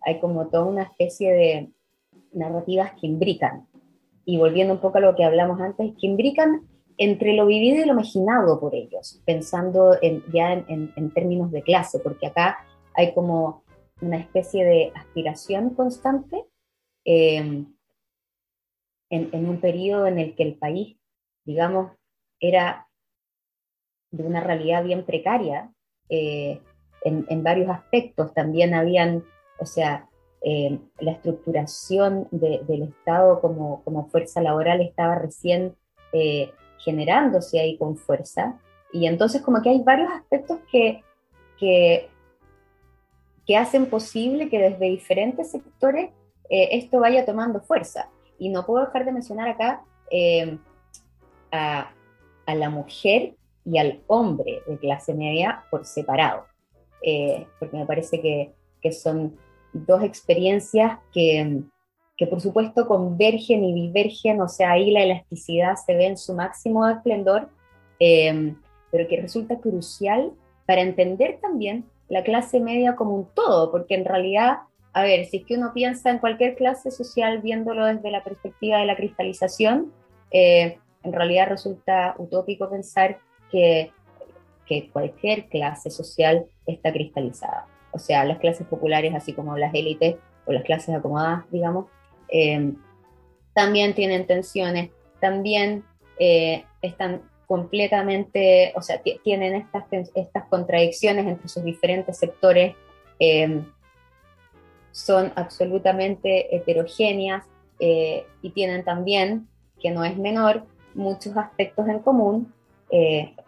[0.00, 1.72] hay como toda una especie de,
[2.32, 3.66] narrativas que imbrican.
[4.24, 7.86] Y volviendo un poco a lo que hablamos antes, que imbrican entre lo vivido y
[7.86, 9.96] lo imaginado por ellos, pensando
[10.32, 12.58] ya en, términos de clase, porque acá
[12.94, 13.62] hay como
[14.00, 16.44] una especie de aspiración constante
[17.04, 17.64] eh,
[19.10, 20.98] en, un periodo en el que el país,
[21.44, 21.92] digamos,
[22.40, 22.87] era
[24.10, 25.70] de una realidad bien precaria
[26.08, 26.60] eh,
[27.04, 28.32] en, en, varios aspectos.
[28.34, 29.24] También habían,
[29.58, 30.08] o sea,
[30.40, 35.74] eh, la estructuración del Estado como, fuerza laboral estaba recién
[36.12, 38.58] eh, generándose ahí con fuerza.
[38.92, 41.02] Y entonces como que hay varios aspectos que,
[41.58, 42.08] que,
[43.56, 46.10] hacen posible que desde diferentes sectores
[46.50, 48.08] esto vaya tomando fuerza.
[48.38, 49.82] Y no puedo dejar de mencionar acá
[51.50, 51.90] a,
[52.54, 53.34] la mujer
[53.70, 56.44] y al hombre de clase media por separado,
[57.58, 59.36] porque me parece que, que son
[59.72, 61.62] dos experiencias que,
[62.18, 66.34] que por supuesto convergen y divergen, o sea, ahí la elasticidad se ve en su
[66.34, 67.48] máximo esplendor,
[68.00, 68.54] eh,
[68.90, 70.32] pero que resulta crucial
[70.66, 74.58] para entender también la clase media como un todo, porque en realidad,
[74.92, 78.78] a ver, si es que uno piensa en cualquier clase social viéndolo desde la perspectiva
[78.78, 79.92] de la cristalización,
[80.32, 83.18] eh, en realidad resulta utópico pensar
[83.50, 83.92] que,
[84.92, 87.66] cualquier clase social está cristalizada.
[87.92, 91.86] O sea, las clases populares, así como las élites o las clases acomodadas, digamos,
[92.28, 92.74] eh,
[93.54, 94.90] también tienen tensiones,
[95.20, 95.84] también
[96.18, 99.84] eh, están completamente, o sea, tienen estas,
[100.14, 102.76] estas contradicciones entre sus diferentes sectores,
[103.18, 103.62] eh,
[104.92, 107.46] son absolutamente heterogéneas
[107.80, 109.48] y tienen también,
[109.80, 112.52] que no es menor, muchos aspectos en común,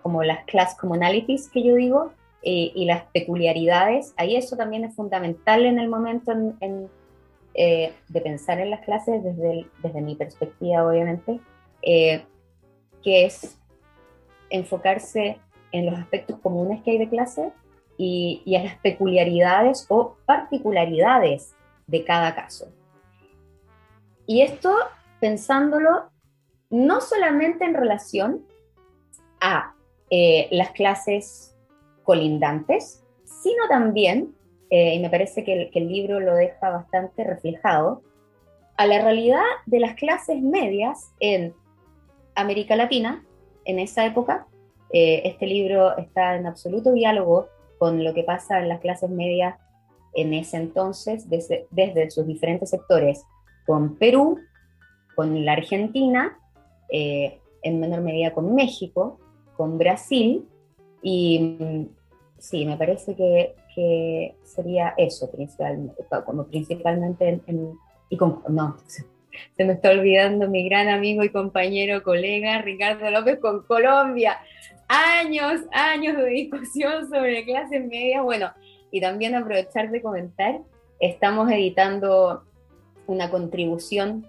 [0.03, 2.13] como las class commonalities que yo digo,
[2.43, 6.33] y, las peculiaridades, ahí eso también es fundamental en el momento
[7.55, 11.41] eh, de pensar en las clases desde, desde mi perspectiva, obviamente,
[11.83, 12.25] eh,
[13.03, 13.59] que es
[14.49, 15.39] enfocarse
[15.73, 17.53] en los aspectos comunes que hay de clase
[17.97, 21.55] y, y, a las peculiaridades o particularidades
[21.87, 22.69] de cada caso.
[24.27, 24.75] Y esto
[25.21, 26.11] pensándolo
[26.71, 28.47] no solamente en relación
[29.41, 29.75] a
[30.11, 31.57] eh, las clases
[32.03, 34.35] colindantes, sino también,
[34.69, 38.03] eh, y me parece que el, libro lo deja bastante reflejado,
[38.77, 41.55] a la realidad de las clases medias en
[42.35, 43.25] América Latina
[43.65, 44.47] en esa época.
[44.93, 49.57] Eh, este libro está en absoluto diálogo con lo que pasa en las clases medias
[50.15, 53.25] en ese entonces, desde, sus diferentes sectores,
[53.65, 54.41] con Perú,
[55.15, 56.37] con la Argentina,
[56.89, 59.21] en menor medida con México,
[59.61, 60.49] con Brasil
[61.03, 61.87] y
[62.39, 63.55] sí, me parece que,
[64.43, 67.75] sería eso principalmente, como principalmente en,
[68.09, 68.79] y con, no,
[69.57, 74.39] se me está olvidando mi gran amigo y compañero, colega Ricardo López con Colombia.
[74.89, 78.23] Años, años de discusión sobre clases medias.
[78.25, 78.51] Bueno,
[78.91, 80.59] y también aprovechar de comentar,
[81.01, 82.45] estamos editando
[83.07, 84.27] una contribución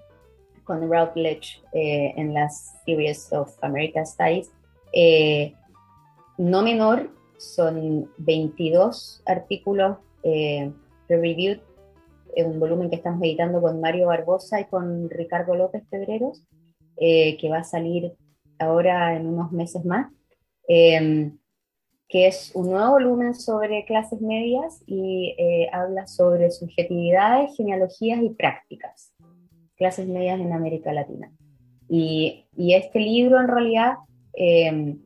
[0.66, 4.52] con Routledge eh, en las Series of America Studies,
[4.94, 5.54] eh,
[6.38, 10.72] no menor son 22 artículos eh,
[11.08, 11.60] reviewed
[12.36, 16.44] en un volumen que estamos editando con Mario Barbosa y con Ricardo López Pedreros,
[16.98, 18.14] eh, que va a salir
[18.60, 20.12] ahora en unos meses más,
[20.68, 21.38] em,
[22.08, 28.30] que es un nuevo volumen sobre clases medias y eh, habla sobre subjetividades, genealogías y
[28.30, 29.14] prácticas,
[29.76, 31.32] clases medias en América Latina.
[31.89, 33.96] Y, y este libro en realidad
[34.34, 35.00] em,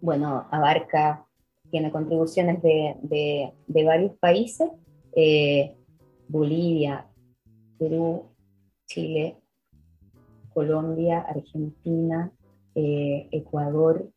[0.00, 1.26] bueno, abarca,
[1.70, 3.52] tiene contribuciones de,
[3.84, 4.70] varios países,
[5.14, 5.74] eh,
[6.28, 7.06] Bolivia,
[7.78, 8.24] Perú,
[8.86, 9.36] Chile,
[10.54, 12.32] Colombia, Argentina,
[12.74, 14.08] eh, Ecuador,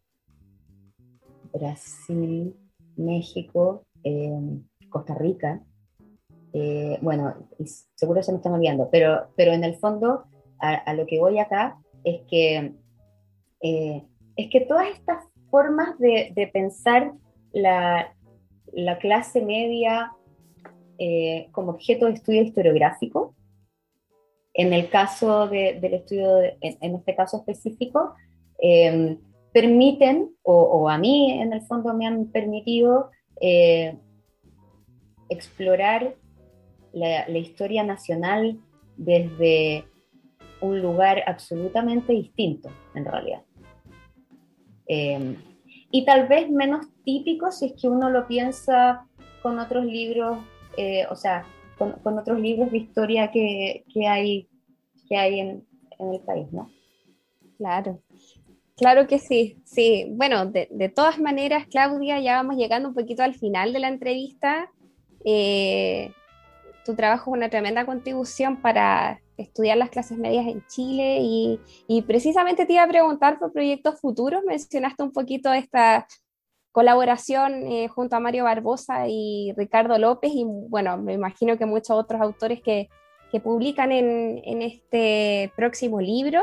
[1.52, 2.56] Brasil,
[2.96, 3.84] México,
[4.90, 5.62] Costa Rica.
[7.02, 7.48] bueno,
[7.96, 10.26] seguro se me están olvidando, pero, pero en el fondo
[10.60, 12.74] a, lo que voy acá es que,
[13.62, 17.14] es que todas estas formas de, pensar
[17.52, 18.14] la,
[18.72, 20.12] la clase media
[21.02, 23.34] eh, como objeto de estudio historiográfico.
[24.54, 28.16] En el caso del estudio, en, este caso específico,
[28.62, 29.18] em,
[29.54, 33.98] permiten, o, a mí en el fondo me han permitido eh,
[35.30, 36.16] explorar
[36.92, 38.60] la, historia nacional
[38.98, 39.86] desde
[40.60, 43.44] un lugar absolutamente distinto, en realidad.
[44.90, 45.38] Em,
[45.92, 49.06] y tal vez menos típico si es que uno lo piensa
[49.42, 50.40] con otros libros
[50.78, 51.46] eh, o sea,
[51.78, 54.48] con, otros libros de historia que, hay,
[55.08, 55.66] que hay en,
[56.00, 56.70] el país, ¿no?
[57.58, 58.02] Claro,
[58.78, 60.06] claro que sí, sí.
[60.12, 64.72] Bueno, de, todas maneras, Claudia, ya vamos llegando un poquito al final de la entrevista.
[65.26, 66.14] Eh,
[66.90, 72.02] tu trabajo es una tremenda contribución para estudiar las clases medias en Chile y, y,
[72.02, 74.42] precisamente te iba a preguntar por proyectos futuros.
[74.44, 76.08] Mencionaste un poquito esta
[76.72, 81.92] colaboración eh, junto a Mario Barbosa y Ricardo López y bueno, me imagino que muchos
[81.92, 82.90] otros autores que,
[83.32, 86.42] que publican en, en, este próximo libro.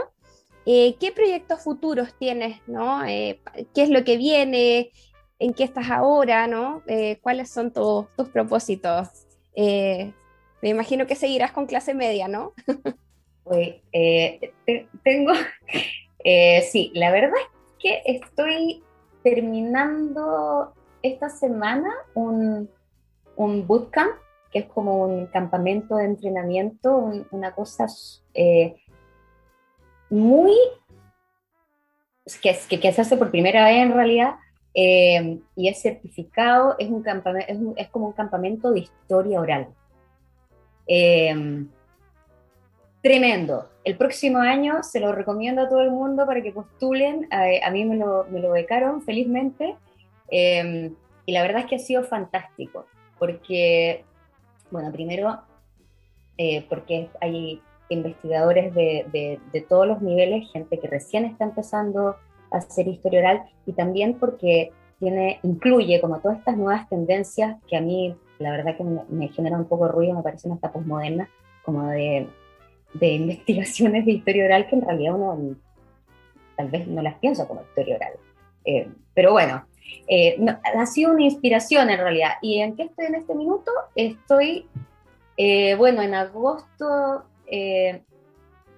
[0.64, 2.60] Eh, ¿Qué proyectos futuros tienes?
[2.68, 3.04] ¿no?
[3.04, 3.40] Eh,
[3.74, 4.92] ¿Qué es lo que viene?
[5.40, 6.46] ¿En qué estás ahora?
[6.46, 6.84] ¿no?
[7.20, 9.26] ¿Cuáles son tus propósitos?
[10.62, 12.52] Me imagino que seguirás con clase media, ¿no?
[13.44, 13.76] pues,
[15.02, 15.32] tengo,
[16.70, 18.82] sí, la verdad es que estoy
[19.22, 22.68] terminando esta semana un,
[23.36, 24.12] un bootcamp,
[24.52, 27.86] que es como un campamento de entrenamiento, una cosa
[28.34, 28.76] eh,
[30.10, 30.54] muy...
[32.42, 34.34] Que, que, que, se hace por primera vez en realidad,
[34.74, 39.68] eh, y es certificado, es, un es, es, como un campamento de historia oral.
[40.86, 41.66] Eh,
[43.06, 43.68] tremendo.
[43.84, 47.28] El próximo año se lo recomiendo a todo el mundo para que postulen.
[47.30, 49.76] A, mí me lo, me lo, becaron felizmente.
[50.28, 50.92] Em,
[51.24, 52.86] y la verdad es que ha sido fantástico,
[53.18, 54.04] porque,
[54.72, 55.40] bueno, primero,
[56.36, 62.16] eh, porque hay investigadores de, de, todos los niveles, gente que recién está empezando
[62.50, 67.76] a hacer historia oral, y también porque tiene, incluye como todas estas nuevas tendencias que
[67.76, 71.28] a mí, la verdad que me, genera un poco de ruido, me parecen hasta posmodernas,
[71.64, 72.28] como de
[72.94, 75.56] de investigaciones de historia oral que en realidad uno
[76.56, 78.12] tal vez no las piensa como historia oral.
[78.64, 79.66] Eh, pero bueno,
[80.08, 80.38] eh,
[80.74, 82.32] ha sido una inspiración en realidad.
[82.40, 83.70] ¿Y en qué estoy en este minuto?
[83.94, 84.66] Estoy,
[85.36, 87.24] eh, bueno, en agosto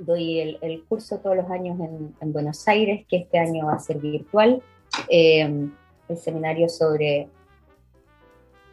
[0.00, 3.78] doy el, curso todos los años en, en, Buenos Aires, que este año va a
[3.78, 4.62] ser virtual,
[5.08, 5.70] el
[6.16, 7.28] seminario sobre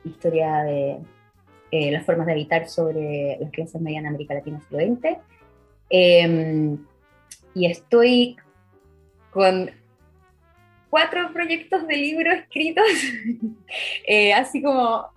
[0.06, 1.00] historia de
[1.72, 5.18] las formas de habitar sobre las clases medias en América Latina siglo XX.
[5.90, 6.78] Em,
[7.54, 8.38] y estoy
[9.32, 9.70] con
[10.90, 12.86] cuatro proyectos de libro escritos,
[14.08, 15.08] eh, así como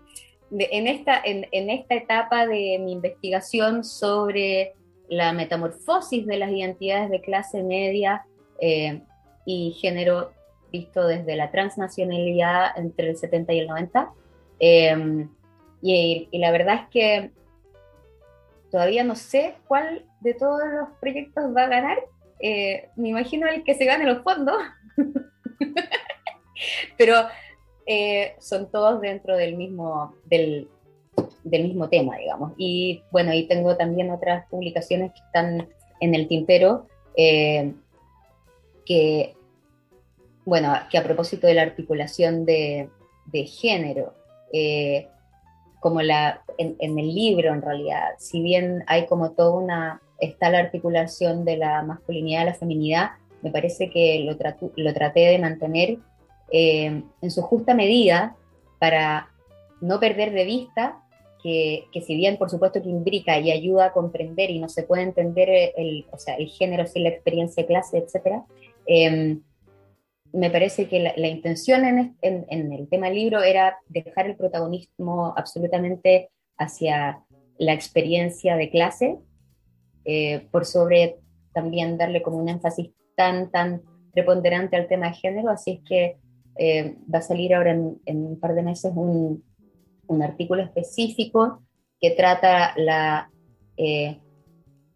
[0.50, 4.72] en, esta, en, esta etapa de mi investigación sobre
[5.08, 8.26] la metamorfosis de las identidades de clase media
[8.60, 9.02] eh,
[9.46, 10.32] y género
[10.72, 14.10] visto desde la transnacionalidad entre el 70 y el 90.
[14.60, 15.28] Em,
[15.82, 17.30] y, la verdad es que
[18.70, 21.98] todavía no sé cuál de todos los proyectos va a ganar.
[22.40, 24.56] Eh, me imagino el que se gane los fondos,
[26.98, 27.14] pero
[27.86, 30.68] eh, son todos dentro del mismo, del,
[31.44, 32.52] mismo tema, digamos.
[32.56, 35.68] Y bueno, y tengo también otras publicaciones que están
[36.00, 36.86] en el tintero,
[37.16, 37.74] eh,
[38.84, 39.34] que,
[40.44, 42.88] bueno, que a propósito de la articulación de,
[43.26, 44.17] de género,
[45.80, 50.58] como la, en, el libro en realidad, si bien hay como toda una, está la
[50.58, 53.10] articulación de la masculinidad, la feminidad,
[53.42, 54.36] me parece que lo,
[54.76, 55.98] lo traté de mantener
[56.50, 58.34] eh, en su justa medida
[58.78, 59.28] para
[59.80, 61.00] no perder de vista
[61.42, 64.82] que, que, si bien por supuesto que imbrica y ayuda a comprender y no se
[64.82, 68.42] puede entender el, o sea, el género sin la experiencia de clase, etc.,
[70.32, 77.24] me parece que la, intención en, el tema libro era dejar el protagonismo absolutamente hacia
[77.58, 79.18] la experiencia de clase,
[80.04, 81.18] eh, por sobre
[81.52, 86.16] también darle como un énfasis tan, tan preponderante al tema de género, así es que
[86.56, 89.44] eh, va a salir ahora en, un par de meses un,
[90.22, 91.62] artículo específico
[92.00, 93.30] que trata la,
[93.76, 94.18] eh,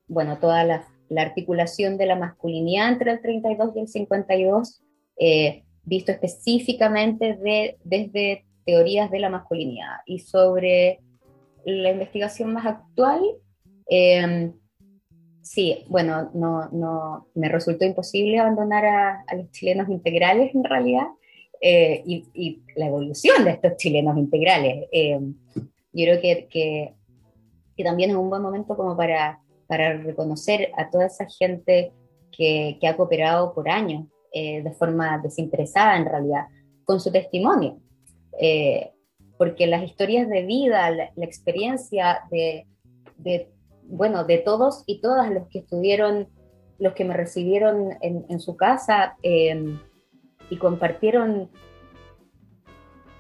[0.09, 4.82] bueno, toda la, la articulación de la masculinidad entre el 32 y el 52
[5.25, 9.99] eh, visto específicamente de, desde teorías de la masculinidad.
[10.05, 10.99] Y sobre
[11.65, 13.23] la investigación más actual,
[13.87, 14.53] em,
[15.41, 21.07] sí, bueno, no, no, me resultó imposible abandonar a, los chilenos integrales en realidad
[21.61, 24.89] eh, y, la evolución de estos chilenos integrales.
[24.91, 25.37] Em,
[25.93, 26.95] yo creo que, que,
[27.85, 31.93] también es un buen momento como para, para reconocer a toda esa gente
[32.37, 36.47] que, que ha cooperado por años eh, de forma desinteresada en realidad
[36.85, 37.79] con su testimonio.
[38.41, 38.93] Eh,
[39.37, 42.67] porque las historias de vida, la, experiencia de,
[43.17, 43.53] de,
[43.83, 46.29] bueno, de todos y todas los que estuvieron,
[46.79, 49.79] los que me recibieron en, su casa em,
[50.49, 51.51] y compartieron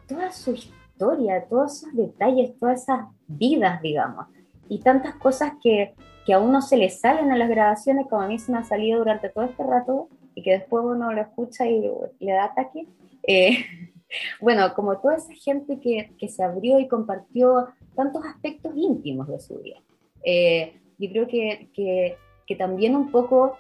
[0.07, 4.27] toda su historia, todos esos detalles, todas esas vidas, digamos,
[4.69, 5.95] y tantas cosas que,
[6.25, 8.65] que a uno se le salen en las grabaciones, como a mí se me ha
[8.65, 11.83] salido durante todo este rato, y que después uno lo escucha y
[12.21, 12.87] le da ataque.
[13.27, 13.65] Eh,
[14.41, 19.41] bueno, como toda esa gente que, que, se abrió y compartió tantos aspectos íntimos de
[19.41, 19.83] su vida.
[20.25, 22.17] Eh, yo creo que, que,
[22.47, 23.57] que, también un poco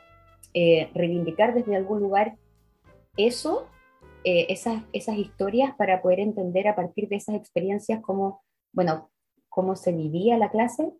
[0.54, 2.36] eh, reivindicar desde algún lugar
[3.16, 3.66] eso,
[4.24, 8.40] esas, esas historias para poder entender a partir de esas experiencias cómo,
[8.72, 9.10] bueno,
[9.48, 10.92] cómo se vivía la clase,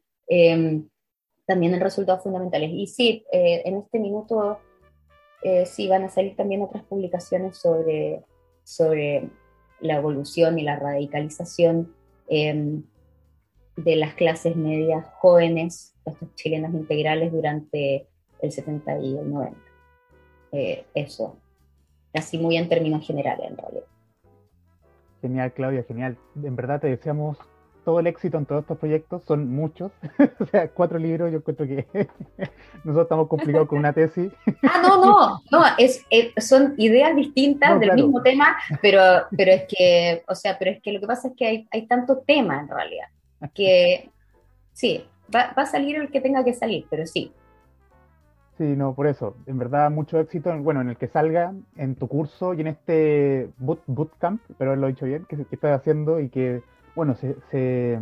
[1.47, 2.71] también en resultados fundamentales.
[2.73, 4.59] Y sí, en este minuto
[5.43, 8.23] eh, sí van a salir también otras publicaciones sobre,
[8.65, 9.29] sobre
[9.81, 11.93] la evolución y la radicalización
[12.29, 12.85] em,
[13.77, 18.07] de las clases medias jóvenes, estos chilenos integrales durante
[18.41, 19.59] el 70 y el 90.
[20.53, 21.39] Eh, eso,
[22.15, 23.85] así muy en términos generales en realidad.
[25.23, 26.19] Genial, Claudia, genial.
[26.43, 27.39] En verdad te deseamos
[27.85, 29.93] todo el éxito en todos estos proyectos, son muchos,
[30.41, 31.87] o sea, cuatro libros, yo encuentro que
[32.85, 34.33] nosotros estamos complicados con una tesis.
[34.63, 36.05] ah, no, no, no, es,
[36.39, 39.01] son ideas distintas del mismo tema, pero,
[39.37, 41.87] pero es que, o sea, pero es que lo que pasa es que hay, hay
[41.87, 43.09] tanto tema en realidad,
[43.55, 44.11] que
[44.73, 45.05] sí,
[45.35, 47.33] va, va, a salir el que tenga que salir, pero sí.
[48.59, 52.07] Sí, no, por eso, en verdad mucho éxito, bueno, en el que salga, en tu
[52.07, 56.21] curso y en este boot, bootcamp, pero lo he dicho bien, que, que estás haciendo
[56.21, 56.63] y que
[56.95, 58.01] bueno, se, se,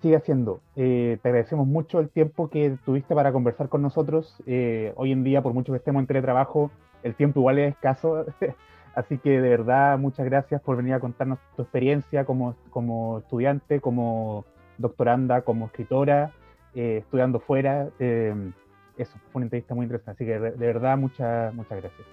[0.00, 0.60] sigue haciendo.
[0.74, 4.42] Eh, te agradecemos mucho el tiempo que tuviste para conversar con nosotros.
[4.46, 6.70] Eh, hoy en día, por mucho que estemos en teletrabajo,
[7.02, 8.26] el tiempo igual es escaso.
[8.94, 13.80] Así que de verdad, muchas gracias por venir a contarnos tu experiencia como, como estudiante,
[13.80, 14.46] como
[14.78, 16.32] doctoranda, como escritora,
[16.74, 17.88] eh, estudiando fuera.
[17.98, 20.24] eso, fue una entrevista muy interesante.
[20.24, 22.08] Así que de, verdad, muchas, muchas gracias.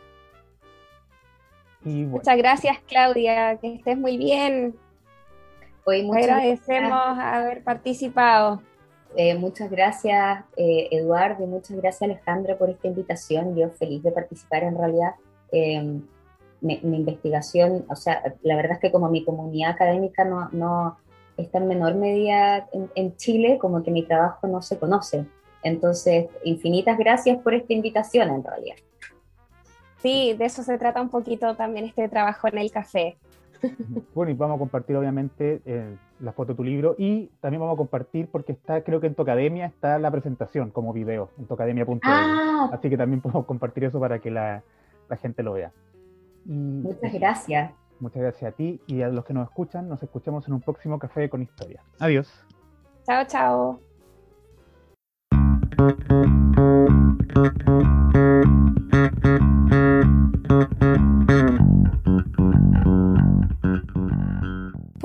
[1.86, 3.58] Muchas gracias, Claudia.
[3.58, 4.76] Que estés muy bien.
[5.86, 8.62] Hoy Agradecemos haber participado.
[9.16, 13.56] Eh, muchas gracias, eh, Eduardo, y muchas gracias, Alejandra, por esta invitación.
[13.56, 15.16] Yo feliz de participar en realidad.
[15.52, 16.00] Eh,
[16.62, 20.98] mi, investigación, o sea, la verdad es que como mi comunidad académica no, no
[21.36, 25.26] está en menor medida en, en, Chile, como que mi trabajo no se conoce.
[25.62, 28.78] Entonces, infinitas gracias por esta invitación en realidad.
[30.02, 33.18] Sí, de eso se trata un poquito también este trabajo en el café.
[34.14, 37.76] Bueno, y vamos a compartir obviamente eh, la foto de tu libro y también vamos
[37.76, 42.00] a compartir porque está, creo que en Tocademia está la presentación como video, en tocademia.com.
[42.04, 42.70] Ah.
[42.72, 44.64] Así que también podemos compartir eso para que la,
[45.22, 45.72] gente lo vea.
[46.46, 47.72] muchas gracias.
[48.00, 49.88] Muchas gracias a ti y a los que nos escuchan.
[49.88, 51.82] Nos escuchamos en un próximo Café con Historia.
[52.00, 52.46] Adiós.
[53.06, 53.80] Chao, chao.